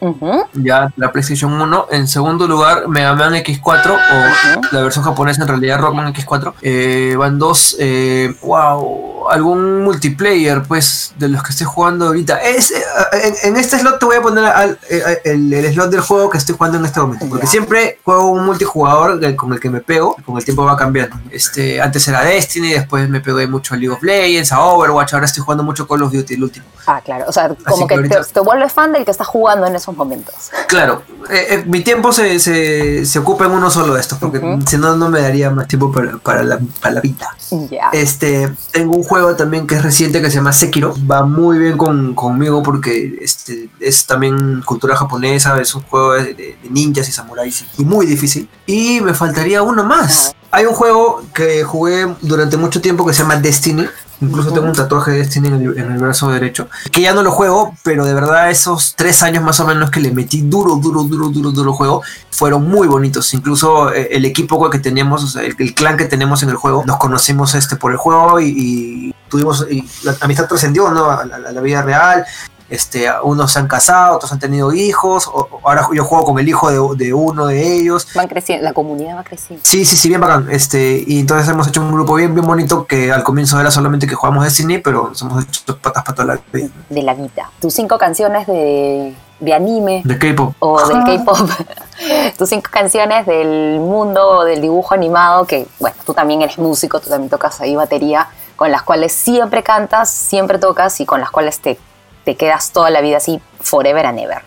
Ya 0.53 0.89
la 0.95 1.11
PlayStation 1.11 1.51
1. 1.51 1.87
En 1.91 2.07
segundo 2.07 2.47
lugar, 2.47 2.87
Mega 2.87 3.13
Man 3.13 3.33
X4 3.33 3.91
o 3.91 4.61
la 4.71 4.81
versión 4.81 5.03
japonesa 5.03 5.41
en 5.41 5.49
realidad 5.49 5.79
Rockman 5.79 6.13
X4. 6.13 6.53
Eh, 6.61 7.15
van 7.17 7.37
dos. 7.39 7.75
eh, 7.77 8.33
wow, 8.41 9.14
algún 9.29 9.83
multiplayer 9.83 10.63
pues 10.63 11.13
de 11.17 11.29
los 11.29 11.43
que 11.43 11.51
estoy 11.51 11.67
jugando 11.67 12.07
ahorita. 12.07 12.37
Es, 12.41 12.71
eh, 12.71 12.83
en, 13.23 13.35
en 13.49 13.57
este 13.57 13.79
slot 13.79 13.99
te 13.99 14.05
voy 14.05 14.17
a 14.17 14.21
poner 14.21 14.45
al- 14.45 14.79
eh, 14.89 15.21
el, 15.25 15.53
el 15.53 15.73
slot 15.73 15.89
del 15.91 16.01
juego 16.01 16.29
que 16.29 16.37
estoy 16.37 16.55
jugando 16.55 16.77
en 16.77 16.85
este 16.85 16.99
momento. 16.99 17.25
Porque 17.29 17.47
siempre 17.47 17.99
juego 18.03 18.27
un 18.31 18.45
multijugador 18.45 19.19
con 19.35 19.53
el 19.53 19.59
que 19.59 19.69
me 19.69 19.81
pego. 19.81 20.15
Con 20.25 20.37
el 20.37 20.45
tiempo 20.45 20.63
va 20.65 20.75
cambiando. 20.77 21.15
Este, 21.31 21.81
antes 21.81 22.07
era 22.07 22.21
Destiny, 22.21 22.73
después 22.73 23.09
me 23.09 23.21
pegué 23.21 23.47
mucho 23.47 23.73
a 23.73 23.77
League 23.77 23.93
of 23.93 24.03
Legends, 24.03 24.51
a 24.51 24.59
Overwatch. 24.61 25.13
Ahora 25.13 25.25
estoy 25.25 25.43
jugando 25.43 25.63
mucho 25.63 25.87
Call 25.87 26.03
of 26.03 26.11
Duty, 26.11 26.33
el 26.35 26.43
último. 26.43 26.65
Ah, 26.87 27.01
claro. 27.03 27.25
O 27.27 27.31
sea, 27.31 27.49
como 27.65 27.87
que 27.87 27.95
que, 27.95 28.07
te, 28.09 28.15
ahorita- 28.15 28.33
te 28.33 28.39
vuelves 28.41 28.71
fan 28.73 28.91
del 28.91 29.05
que 29.05 29.11
está 29.11 29.23
jugando 29.23 29.65
en 29.67 29.75
esos 29.75 29.95
momentos. 29.95 30.35
Claro, 30.67 31.03
eh, 31.29 31.47
eh, 31.49 31.63
mi 31.65 31.81
tiempo 31.81 32.11
se, 32.11 32.39
se, 32.39 33.05
se 33.05 33.19
ocupa 33.19 33.45
en 33.45 33.51
uno 33.51 33.69
solo 33.71 33.93
de 33.95 34.01
estos, 34.01 34.17
porque 34.19 34.37
Ujú. 34.39 34.61
si 34.67 34.77
no, 34.77 34.95
no 34.95 35.09
me 35.09 35.21
daría 35.21 35.49
más 35.49 35.67
tiempo 35.67 35.91
para, 35.91 36.17
para, 36.17 36.43
la, 36.43 36.59
para 36.81 36.95
la 36.95 37.01
vida. 37.01 37.27
Ya. 37.71 37.89
Este, 37.93 38.51
tengo 38.71 38.95
un 38.95 39.03
juego 39.03 39.14
también 39.35 39.67
que 39.67 39.75
es 39.75 39.83
reciente 39.83 40.21
que 40.21 40.29
se 40.29 40.35
llama 40.37 40.53
Sekiro. 40.53 40.93
Va 41.09 41.23
muy 41.25 41.57
bien 41.57 41.77
con, 41.77 42.13
conmigo 42.15 42.61
porque 42.63 43.17
este, 43.21 43.69
es 43.79 44.05
también 44.05 44.61
cultura 44.65 44.95
japonesa, 44.95 45.59
es 45.61 45.73
un 45.75 45.81
juego 45.83 46.13
de, 46.13 46.33
de- 46.33 46.57
de 46.61 46.69
ninjas 46.69 47.07
y 47.09 47.11
samuráis 47.11 47.65
y 47.77 47.85
muy 47.85 48.05
difícil. 48.05 48.49
Y 48.65 49.01
me 49.01 49.13
faltaría 49.13 49.61
uno 49.63 49.83
más. 49.83 50.33
Hay 50.51 50.65
un 50.65 50.73
juego 50.73 51.23
que 51.33 51.63
jugué 51.63 52.15
durante 52.21 52.55
mucho 52.57 52.79
tiempo 52.81 53.05
que 53.05 53.13
se 53.13 53.23
llama 53.23 53.35
Destiny. 53.37 53.87
Incluso 54.21 54.51
tengo 54.51 54.67
un 54.67 54.73
tatuaje 54.73 55.11
de 55.11 55.17
Destiny 55.19 55.47
en 55.47 55.53
el, 55.55 55.77
en 55.77 55.91
el 55.91 55.97
brazo 55.97 56.29
derecho. 56.29 56.69
Que 56.91 57.01
ya 57.01 57.13
no 57.13 57.21
lo 57.21 57.31
juego, 57.31 57.75
pero 57.83 58.05
de 58.05 58.13
verdad 58.13 58.49
esos 58.49 58.95
tres 58.95 59.21
años 59.23 59.43
más 59.43 59.59
o 59.59 59.67
menos 59.67 59.91
que 59.91 59.99
le 59.99 60.11
metí 60.11 60.41
duro, 60.41 60.75
duro, 60.75 61.03
duro, 61.03 61.29
duro, 61.29 61.51
duro 61.51 61.73
juego, 61.73 62.01
fueron 62.31 62.67
muy 62.67 62.87
bonitos. 62.87 63.33
Incluso 63.33 63.93
eh, 63.93 64.09
el 64.11 64.25
equipo 64.25 64.69
que 64.69 64.79
teníamos, 64.79 65.35
el, 65.35 65.55
clan 65.73 65.97
que 65.97 66.05
tenemos 66.05 66.43
en 66.43 66.49
el 66.49 66.55
juego, 66.55 66.83
nos 66.85 66.97
conocimos 66.97 67.55
este, 67.55 67.75
por 67.75 67.91
el 67.91 67.97
juego 67.97 68.39
y, 68.39 69.13
tuvimos, 69.29 69.65
y 69.69 69.87
la 70.03 70.15
amistad 70.21 70.47
trascendió 70.47 70.89
¿no? 70.91 71.09
a 71.09 71.25
la 71.25 71.61
vida 71.61 71.81
real. 71.81 72.25
Este, 72.67 73.07
unos 73.23 73.51
se 73.51 73.59
han 73.59 73.67
casado, 73.67 74.15
otros 74.15 74.31
han 74.31 74.39
tenido 74.39 74.73
hijos. 74.73 75.27
o- 75.27 75.47
o 75.51 75.59
ahora 75.63 75.87
yo 75.93 76.03
juego 76.03 76.25
con 76.25 76.39
el 76.39 76.47
hijo 76.49 76.69
de, 76.95 77.05
de 77.05 77.13
uno 77.13 77.45
de 77.47 77.75
ellos. 77.77 78.07
Van 78.15 78.27
creciendo, 78.27 78.63
la 78.63 78.73
comunidad 78.73 79.17
va 79.17 79.23
creciendo. 79.23 79.63
Sí, 79.65 79.85
sí, 79.85 79.95
sí, 79.95 80.09
bien 80.09 80.19
bacán. 80.21 80.47
Este, 80.51 81.03
y 81.05 81.19
entonces 81.19 81.47
hemos 81.47 81.67
hecho 81.67 81.81
un 81.81 81.91
grupo 81.91 82.15
bien, 82.15 82.33
bien 82.33 82.45
bonito 82.47 82.85
que 82.87 83.11
al 83.11 83.23
comienzo 83.23 83.59
era 83.59 83.69
solamente 83.71 84.07
que 84.07 84.15
jugamos 84.15 84.43
Destiny, 84.43 84.79
pero 84.79 85.09
nos 85.09 85.21
hemos 85.21 85.43
hecho 85.43 85.77
patas 85.77 86.03
para 86.03 86.15
toda 86.15 86.25
la 86.35 86.39
vida. 86.51 86.69
De 86.89 87.01
la 87.03 87.13
vida. 87.13 87.51
Tus 87.61 87.73
cinco 87.73 87.97
canciones 87.99 88.47
de, 88.47 89.15
de 89.39 89.53
anime 89.53 90.01
De 90.03 90.17
K-pop. 90.17 90.55
o 90.59 90.87
del 90.87 91.03
K-pop. 91.23 91.47
Tus 92.37 92.49
cinco 92.49 92.69
canciones 92.71 93.25
del 93.25 93.79
mundo 93.79 94.43
del 94.43 94.59
dibujo 94.61 94.93
animado, 94.93 95.45
que, 95.45 95.67
bueno, 95.79 95.95
tú 96.05 96.13
también 96.13 96.41
eres 96.41 96.57
músico, 96.57 96.99
tú 96.99 97.09
también 97.09 97.29
tocas 97.29 97.61
ahí 97.61 97.75
batería, 97.75 98.27
con 98.55 98.71
las 98.71 98.81
cuales 98.83 99.13
siempre 99.13 99.63
cantas, 99.63 100.09
siempre 100.09 100.57
tocas 100.59 100.99
y 100.99 101.05
con 101.05 101.19
las 101.21 101.29
cuales 101.31 101.59
te, 101.59 101.79
te 102.25 102.35
quedas 102.35 102.71
toda 102.71 102.89
la 102.89 102.99
vida 103.01 103.17
así, 103.17 103.39
forever 103.61 104.05
and 104.05 104.19
ever. 104.19 104.41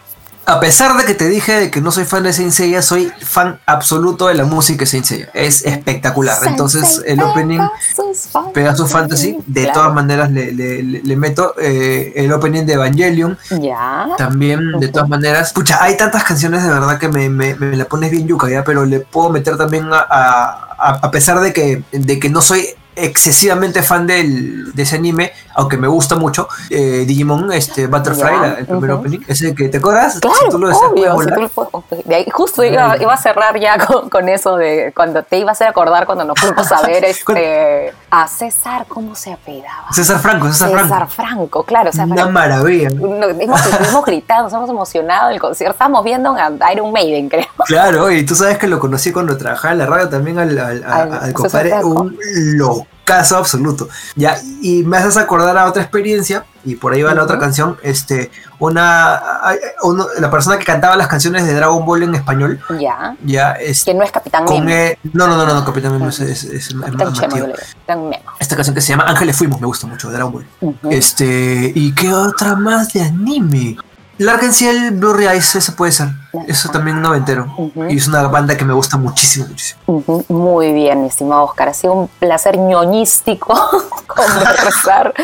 A 0.45 0.61
pesar 0.61 0.97
de 0.97 1.05
que 1.05 1.13
te 1.15 1.29
dije 1.29 1.53
de 1.61 1.71
que 1.71 1.83
no 1.83 1.93
soy 1.93 2.07
fan 2.07 2.23
de 2.23 2.33
Saint 2.33 2.53
Seiya, 2.53 2.81
soy 2.81 3.13
fan 3.23 3.61
absoluto 3.67 4.29
de 4.29 4.35
la 4.35 4.45
música 4.45 4.81
de 4.81 4.87
Saint 4.87 5.05
Seiya. 5.05 5.29
Es 5.35 5.63
espectacular. 5.67 6.39
Entonces, 6.47 7.03
el 7.07 7.21
opening 7.21 7.61
Pegasus 8.55 8.91
Fantasy, 8.91 9.37
de 9.47 9.65
Claro. 9.65 9.81
todas 9.81 9.95
maneras 9.95 10.31
le, 10.31 10.53
le- 10.53 10.83
le- 10.83 11.03
le 11.03 11.17
meto 11.17 11.55
eh, 11.61 12.13
el 12.17 12.33
opening 12.33 12.65
de 12.65 12.73
Evangelion. 12.75 13.39
Ya. 13.61 14.09
También, 14.17 14.81
de 14.81 14.89
todas 14.89 15.09
maneras, 15.09 15.53
pucha, 15.53 15.83
hay 15.83 15.99
tantas 15.99 16.25
canciones 16.25 16.63
de 16.63 16.71
verdad 16.71 16.99
que 16.99 17.09
me, 17.09 17.29
me- 17.29 17.55
me 17.55 17.77
la 17.77 17.85
pones 17.85 18.11
bien 18.11 18.27
yuca, 18.27 18.49
¿ya? 18.49 18.65
Pero 18.65 18.87
le 18.87 19.01
puedo 19.01 19.29
meter 19.31 19.59
también 19.59 19.93
a, 19.93 19.99
a- 19.99 20.75
a- 20.79 20.99
a 21.03 21.11
pesar 21.11 21.41
de 21.41 21.53
que, 21.53 21.83
de 21.93 22.19
que 22.19 22.31
no 22.31 22.41
soy 22.41 22.67
excesivamente 23.05 23.83
fan 23.83 24.07
del, 24.07 24.73
de 24.75 24.83
ese 24.83 24.97
anime, 24.97 25.33
aunque 25.55 25.77
me 25.77 25.89
gusta 25.89 26.17
mucho, 26.17 26.49
eh, 26.71 27.05
Digimon, 27.07 27.53
este, 27.53 27.87
Butterfly, 27.87 28.37
la- 28.41 28.55
el 28.59 28.67
primer 28.67 28.91
ujú. 28.91 29.01
opening, 29.01 29.19
ese 29.27 29.55
que 29.55 29.69
te 29.69 29.79
acuerdas, 29.79 30.19
Claro, 30.21 30.37
si 30.45 30.49
tú 30.51 30.59
lo 30.59 30.69
deseas, 30.69 30.91
puedes 30.93 31.11
obvio. 31.11 31.11
si 31.11 31.31
volar. 31.31 31.35
tú 31.35 31.63
lo 31.65 31.81
puedes- 31.83 32.05
de 32.07 32.15
ahí 32.15 32.27
justo 32.33 32.63
iba, 32.65 32.97
iba 33.01 33.13
a 33.13 33.17
cerrar 33.17 33.59
ya 33.59 33.79
con, 33.87 34.09
con 34.09 34.29
eso 34.29 34.57
de 34.57 34.93
cuando 34.95 35.23
te 35.23 35.39
iba 35.39 35.51
a 35.51 35.53
hacer 35.53 35.69
acordar 35.69 36.07
cuando 36.07 36.25
nos 36.25 36.39
fuimos 36.39 36.71
a 36.73 36.83
ver 36.87 37.05
este, 37.05 37.93
a 38.11 38.27
César, 38.29 38.87
¿cómo 38.89 39.15
se 39.15 39.33
apellidaba? 39.33 39.93
César 39.93 40.19
Franco, 40.21 40.47
César, 40.49 40.71
César 40.71 40.87
Franco. 40.89 41.09
Franco, 41.11 41.63
claro. 41.65 41.91
O 41.91 41.93
sea, 41.93 42.05
Una 42.05 42.27
maravilla. 42.29 42.89
hemos, 42.89 43.61
hemos 43.89 44.05
gritado, 44.05 44.45
nos 44.45 44.53
hemos 44.53 44.71
emocionado 44.71 45.31
el 45.31 45.39
concierto. 45.41 45.73
Estábamos 45.73 46.05
viendo 46.05 46.35
a 46.37 46.73
Iron 46.73 46.93
Maiden, 46.93 47.29
creo. 47.29 47.47
Claro, 47.67 48.11
y 48.11 48.25
tú 48.25 48.35
sabes 48.35 48.57
que 48.59 48.67
lo 48.67 48.79
conocí 48.79 49.13
cuando 49.13 49.37
trabajaba 49.37 49.73
en 49.73 49.79
la 49.79 49.87
radio 49.87 50.09
también 50.09 50.39
al, 50.39 50.59
al, 50.59 50.85
Al 50.85 51.33
compadre, 51.35 51.75
un 51.85 52.19
locazo 53.09 53.37
absoluto. 53.37 53.89
Ya, 54.17 54.39
y 54.61 54.83
me 54.85 54.97
haces 54.99 55.17
acordar 55.17 55.57
a 55.57 55.67
otra 55.67 55.83
experiencia, 55.83 56.45
y 56.65 56.75
por 56.77 56.93
ahí 56.93 57.03
va 57.03 57.15
la 57.15 57.23
otra 57.23 57.39
canción, 57.39 57.77
este, 57.83 58.31
una, 58.59 59.21
uno- 59.83 60.07
la 60.19 60.31
persona 60.31 60.59
que 60.59 60.65
cantaba 60.65 60.97
las 60.97 61.09
canciones 61.09 61.47
de 61.47 61.55
Dragon 61.55 61.85
Ball 61.87 62.03
en 62.03 62.15
español, 62.15 62.61
Ya. 62.79 63.17
ya, 63.25 63.53
es, 63.53 63.85
Que 63.85 63.95
no 63.95 64.03
es 64.05 64.13
Capitán 64.13 64.45
con 64.45 64.65
Memo. 64.65 64.71
E- 64.71 64.99
no, 65.13 65.27
no, 65.27 65.37
no, 65.37 65.47
no, 65.47 65.55
no, 65.55 65.65
Capitán 65.65 65.93
Memo 65.93 66.09
es, 66.09 66.21
es, 66.21 66.45
es- 66.45 66.69
es 66.71 66.75
Capitán 66.75 67.31
yo 67.31 67.47
Memo. 67.89 68.17
Esta 68.39 68.57
canción 68.57 68.75
que 68.75 68.81
se 68.81 68.89
llama 68.89 69.05
Ángeles 69.05 69.37
Fuimos, 69.37 69.61
me 69.61 69.67
gusta 69.67 69.87
mucho, 69.87 70.09
de 70.09 70.15
Dragon 70.15 70.33
Ball. 70.33 70.47
Este, 70.91 71.73
¿y 71.75 71.95
qué 71.95 72.13
otra 72.13 72.55
más 72.57 72.93
de 72.93 73.03
anime? 73.03 73.77
Ciel, 74.53 74.91
Blurry 74.93 75.27
Eyes, 75.29 75.55
ese 75.55 75.73
puede 75.73 75.93
ser. 75.93 76.09
Eso 76.47 76.69
también 76.69 77.01
noventero. 77.01 77.47
Ujú. 77.57 77.85
Y 77.89 77.97
es 77.97 78.07
una 78.07 78.27
banda 78.29 78.57
que 78.57 78.65
me 78.65 78.75
gusta 78.75 78.97
muchísimo, 78.97 79.47
muchísimo. 79.49 80.25
Muy 80.29 80.73
bien, 80.73 81.03
mi 81.03 81.09
estimado 81.09 81.45
Oscar. 81.45 81.69
Ha 81.69 81.75
sido 81.75 81.95
un 81.95 82.09
placer 82.09 82.59
ñoñístico 82.59 83.55
conversar 84.07 85.15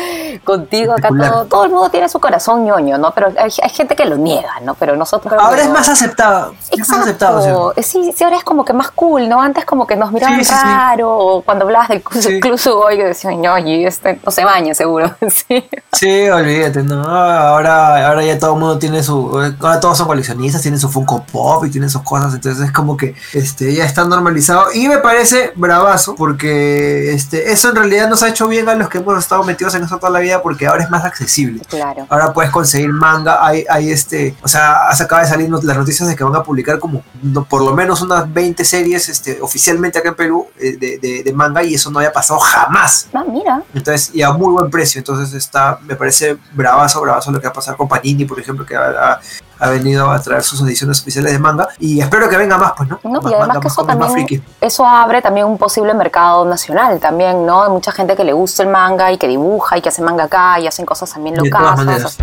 contigo. 0.43 0.93
Acá 0.93 1.09
todo, 1.09 1.45
todo 1.45 1.65
el 1.65 1.71
mundo 1.71 1.89
tiene 1.89 2.09
su 2.09 2.19
corazón 2.19 2.65
ñoño, 2.65 2.97
¿no? 2.97 3.11
Pero 3.11 3.27
hay, 3.37 3.51
hay 3.61 3.69
gente 3.69 3.95
que 3.95 4.05
lo 4.05 4.17
niega, 4.17 4.59
¿no? 4.63 4.73
Pero 4.75 4.95
nosotros. 4.95 5.33
Ahora 5.39 5.61
es 5.61 5.69
más 5.69 5.87
aceptado. 5.89 6.53
Es 6.71 6.89
más 6.89 7.01
aceptado, 7.01 7.41
¿cierto? 7.41 7.71
Exacto. 7.77 8.05
Sí, 8.05 8.13
sí, 8.15 8.23
ahora 8.23 8.37
es 8.37 8.43
como 8.43 8.65
que 8.65 8.73
más 8.73 8.89
cool, 8.91 9.29
¿no? 9.29 9.41
Antes 9.41 9.65
como 9.65 9.85
que 9.85 9.95
nos 9.95 10.11
miraban 10.11 10.39
Sí, 10.39 10.45
sí, 10.45 10.53
raro, 10.53 11.17
o 11.17 11.41
cuando 11.41 11.65
hablabas 11.65 11.89
del 11.89 12.57
Sugoi, 12.57 12.97
que 12.97 13.03
decían, 13.05 13.39
ñoñi, 13.39 13.85
este 13.85 14.19
no 14.25 14.31
se 14.31 14.43
baña 14.43 14.73
seguro. 14.73 15.15
sí. 15.29 15.69
Sí, 15.91 16.29
olvídate, 16.29 16.83
no. 16.83 17.03
Ahora, 17.03 18.07
ahora 18.07 18.23
ya 18.23 18.39
todo 18.39 18.53
el 18.53 18.59
mundo 18.59 18.79
tiene 18.79 19.03
su. 19.03 19.55
Ahora 19.59 19.79
todos 19.79 19.97
son 19.97 20.07
coleccionistas, 20.07 20.61
tienen 20.61 20.79
su 20.79 20.89
Funko 21.05 21.23
Pop 21.25 21.65
y 21.65 21.69
tienen 21.69 21.89
sus 21.89 22.01
cosas. 22.01 22.33
Entonces 22.33 22.65
es 22.65 22.71
como 22.71 22.97
que 22.97 23.15
este, 23.33 23.73
ya 23.73 23.85
está 23.85 24.05
normalizado. 24.05 24.65
Y 24.73 24.87
me 24.87 24.97
parece 24.97 25.53
bravazo, 25.55 26.15
porque 26.15 27.13
este, 27.13 27.51
eso 27.51 27.69
en 27.69 27.75
realidad 27.75 28.09
nos 28.09 28.23
ha 28.23 28.29
hecho 28.29 28.47
bien 28.47 28.67
a 28.69 28.75
los 28.75 28.89
que 28.89 28.97
hemos 28.99 29.17
estado 29.19 29.43
metidos 29.43 29.75
en 29.75 29.83
eso 29.83 29.97
toda 29.97 30.11
la 30.11 30.19
vida, 30.19 30.41
porque 30.41 30.67
ahora 30.67 30.83
es 30.83 30.89
más 30.89 31.03
accesible. 31.05 31.61
Claro. 31.69 32.05
Ahora 32.09 32.33
puedes 32.33 32.51
conseguir 32.51 32.89
manga, 32.89 33.45
hay, 33.45 33.65
hay 33.69 33.91
este, 33.91 34.35
o 34.41 34.47
sea, 34.47 34.75
se 34.95 35.03
acaba 35.03 35.21
de 35.21 35.27
salir 35.27 35.49
las 35.49 35.77
noticias 35.77 36.07
de 36.09 36.15
que 36.15 36.23
van 36.23 36.35
a 36.35 36.43
publicar 36.43 36.79
como 36.79 37.03
no, 37.21 37.43
por 37.45 37.61
lo 37.61 37.73
menos 37.73 38.01
unas 38.01 38.31
20 38.31 38.63
series 38.65 39.09
este, 39.09 39.39
oficialmente 39.41 39.99
acá 39.99 40.09
en 40.09 40.15
Perú 40.15 40.47
eh, 40.59 40.77
de, 40.77 40.97
de- 40.97 41.23
de 41.23 41.33
manga 41.33 41.63
y 41.63 41.73
eso 41.75 41.89
no 41.91 41.99
había 41.99 42.11
pasado 42.11 42.39
jamás. 42.39 43.07
Ah, 43.13 43.23
mira. 43.29 43.63
Entonces, 43.73 44.11
y 44.13 44.21
a 44.21 44.31
muy 44.31 44.51
buen 44.53 44.69
precio. 44.69 44.99
Entonces 44.99 45.33
está, 45.33 45.79
me 45.83 45.95
parece 45.95 46.37
bravazo, 46.53 47.01
bravazo 47.01 47.31
lo 47.31 47.39
que 47.39 47.47
va 47.47 47.51
a 47.51 47.53
pasar 47.53 47.75
con 47.77 47.87
Panini, 47.87 48.25
por 48.25 48.39
ejemplo, 48.39 48.65
que 48.65 48.75
ha, 48.75 49.19
ha- 49.59 49.69
venido 49.69 50.09
a 50.09 50.21
traer 50.21 50.43
sus 50.43 50.61
ediciones 50.61 51.01
oficiales 51.01 51.31
de 51.33 51.39
manga. 51.39 51.67
Y 51.79 51.99
espero 52.01 52.29
que 52.29 52.37
venga 52.37 52.57
más, 52.57 52.73
pues, 52.77 52.89
¿no? 52.89 52.99
No, 53.03 53.21
más 53.21 53.31
y 53.31 53.35
además 53.35 53.59
que 53.59 53.67
eso 53.67 53.85
también, 53.85 54.43
eso 54.61 54.85
abre 54.85 55.21
también 55.21 55.45
un 55.47 55.57
posible 55.57 55.93
mercado 55.93 56.45
nacional 56.45 56.99
también, 56.99 57.45
¿no? 57.45 57.63
Hay 57.63 57.69
mucha 57.69 57.91
gente 57.91 58.15
que 58.15 58.23
le 58.23 58.33
gusta 58.33 58.63
el 58.63 58.69
manga 58.69 59.11
y 59.11 59.17
que 59.17 59.27
dibuja 59.27 59.77
y 59.77 59.81
que 59.81 59.89
hace 59.89 60.01
manga 60.01 60.25
acá 60.25 60.59
y 60.59 60.67
hacen 60.67 60.85
cosas 60.85 61.11
también 61.11 61.35
maneras. 61.75 62.17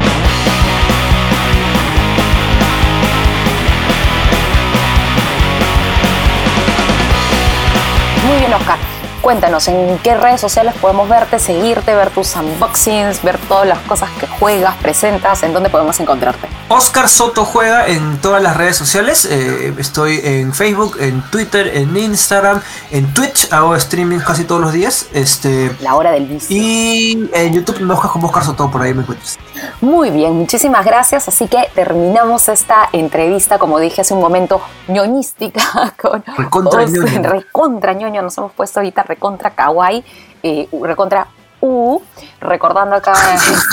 Muy 8.26 8.36
bien, 8.38 8.52
Oscar. 8.54 8.78
Cuéntanos, 9.22 9.68
¿en 9.68 9.98
qué 9.98 10.16
redes 10.16 10.40
sociales 10.40 10.74
podemos 10.80 11.08
verte, 11.08 11.38
seguirte, 11.38 11.94
ver 11.94 12.10
tus 12.10 12.34
unboxings, 12.34 13.22
ver 13.22 13.38
todas 13.38 13.68
las 13.68 13.78
cosas 13.80 14.10
que 14.18 14.26
juegas, 14.26 14.74
presentas, 14.82 15.44
en 15.44 15.52
dónde 15.52 15.70
podemos 15.70 15.98
encontrarte? 16.00 16.48
Oscar 16.68 17.08
Soto 17.08 17.44
juega 17.44 17.86
en 17.86 18.18
todas 18.18 18.42
las 18.42 18.56
redes 18.56 18.76
sociales. 18.76 19.24
eh, 19.30 19.74
estoy 19.78 20.20
en 20.24 20.52
Facebook, 20.52 20.96
en 20.98 21.22
Twitter, 21.30 21.68
en 21.76 21.96
Instagram, 21.96 22.60
en 22.90 23.14
Twitch. 23.14 23.52
Hago 23.52 23.76
streaming 23.76 24.18
casi 24.18 24.42
todos 24.42 24.60
los 24.60 24.72
días. 24.72 25.06
Este. 25.12 25.70
La 25.80 25.94
hora 25.94 26.10
del 26.10 26.26
vicio. 26.26 26.56
Y 26.56 27.30
en 27.32 27.52
YouTube 27.52 27.78
me 27.80 27.92
buscas 27.94 28.10
como 28.10 28.26
Oscar 28.26 28.44
Soto, 28.44 28.70
por 28.72 28.82
ahí 28.82 28.92
me 28.92 29.02
encuentras. 29.02 29.38
Muy 29.80 30.10
bien, 30.10 30.32
muchísimas 30.32 30.84
gracias. 30.84 31.28
Así 31.28 31.46
que 31.46 31.68
terminamos 31.76 32.48
esta 32.48 32.88
entrevista, 32.92 33.58
como 33.58 33.78
dije 33.78 34.00
hace 34.00 34.14
un 34.14 34.20
momento, 34.20 34.60
ñoñística 34.88 35.94
con 36.02 36.24
Recontra 36.36 36.84
ñoño. 36.86 37.30
recontra 37.30 37.92
ñoño. 37.92 38.22
Nos 38.22 38.36
hemos 38.38 38.50
puesto 38.52 38.80
ahorita 38.80 39.04
recontra 39.12 39.50
kawaii, 39.50 40.04
eh, 40.42 40.68
recontra 40.80 41.26
U, 41.60 42.02
recordando 42.40 42.96
acá 42.96 43.12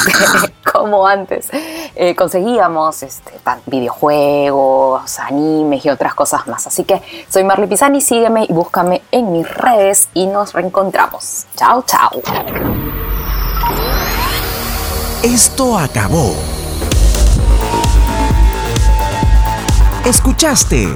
como 0.72 1.08
antes 1.08 1.50
eh, 1.96 2.16
conseguíamos 2.16 3.02
este, 3.02 3.32
videojuegos, 3.66 5.20
animes 5.20 5.84
y 5.86 5.90
otras 5.90 6.14
cosas 6.14 6.48
más. 6.48 6.68
Así 6.68 6.84
que 6.84 7.02
soy 7.30 7.44
Marley 7.44 7.68
Pisani, 7.68 8.00
sígueme 8.00 8.46
y 8.48 8.54
búscame 8.54 9.02
en 9.12 9.32
mis 9.32 9.52
redes 9.52 10.10
y 10.14 10.28
nos 10.28 10.54
reencontramos. 10.54 11.48
Chao, 11.56 11.84
chao. 11.84 12.12
Esto 15.24 15.78
acabó. 15.78 16.36
Escuchaste 20.06 20.96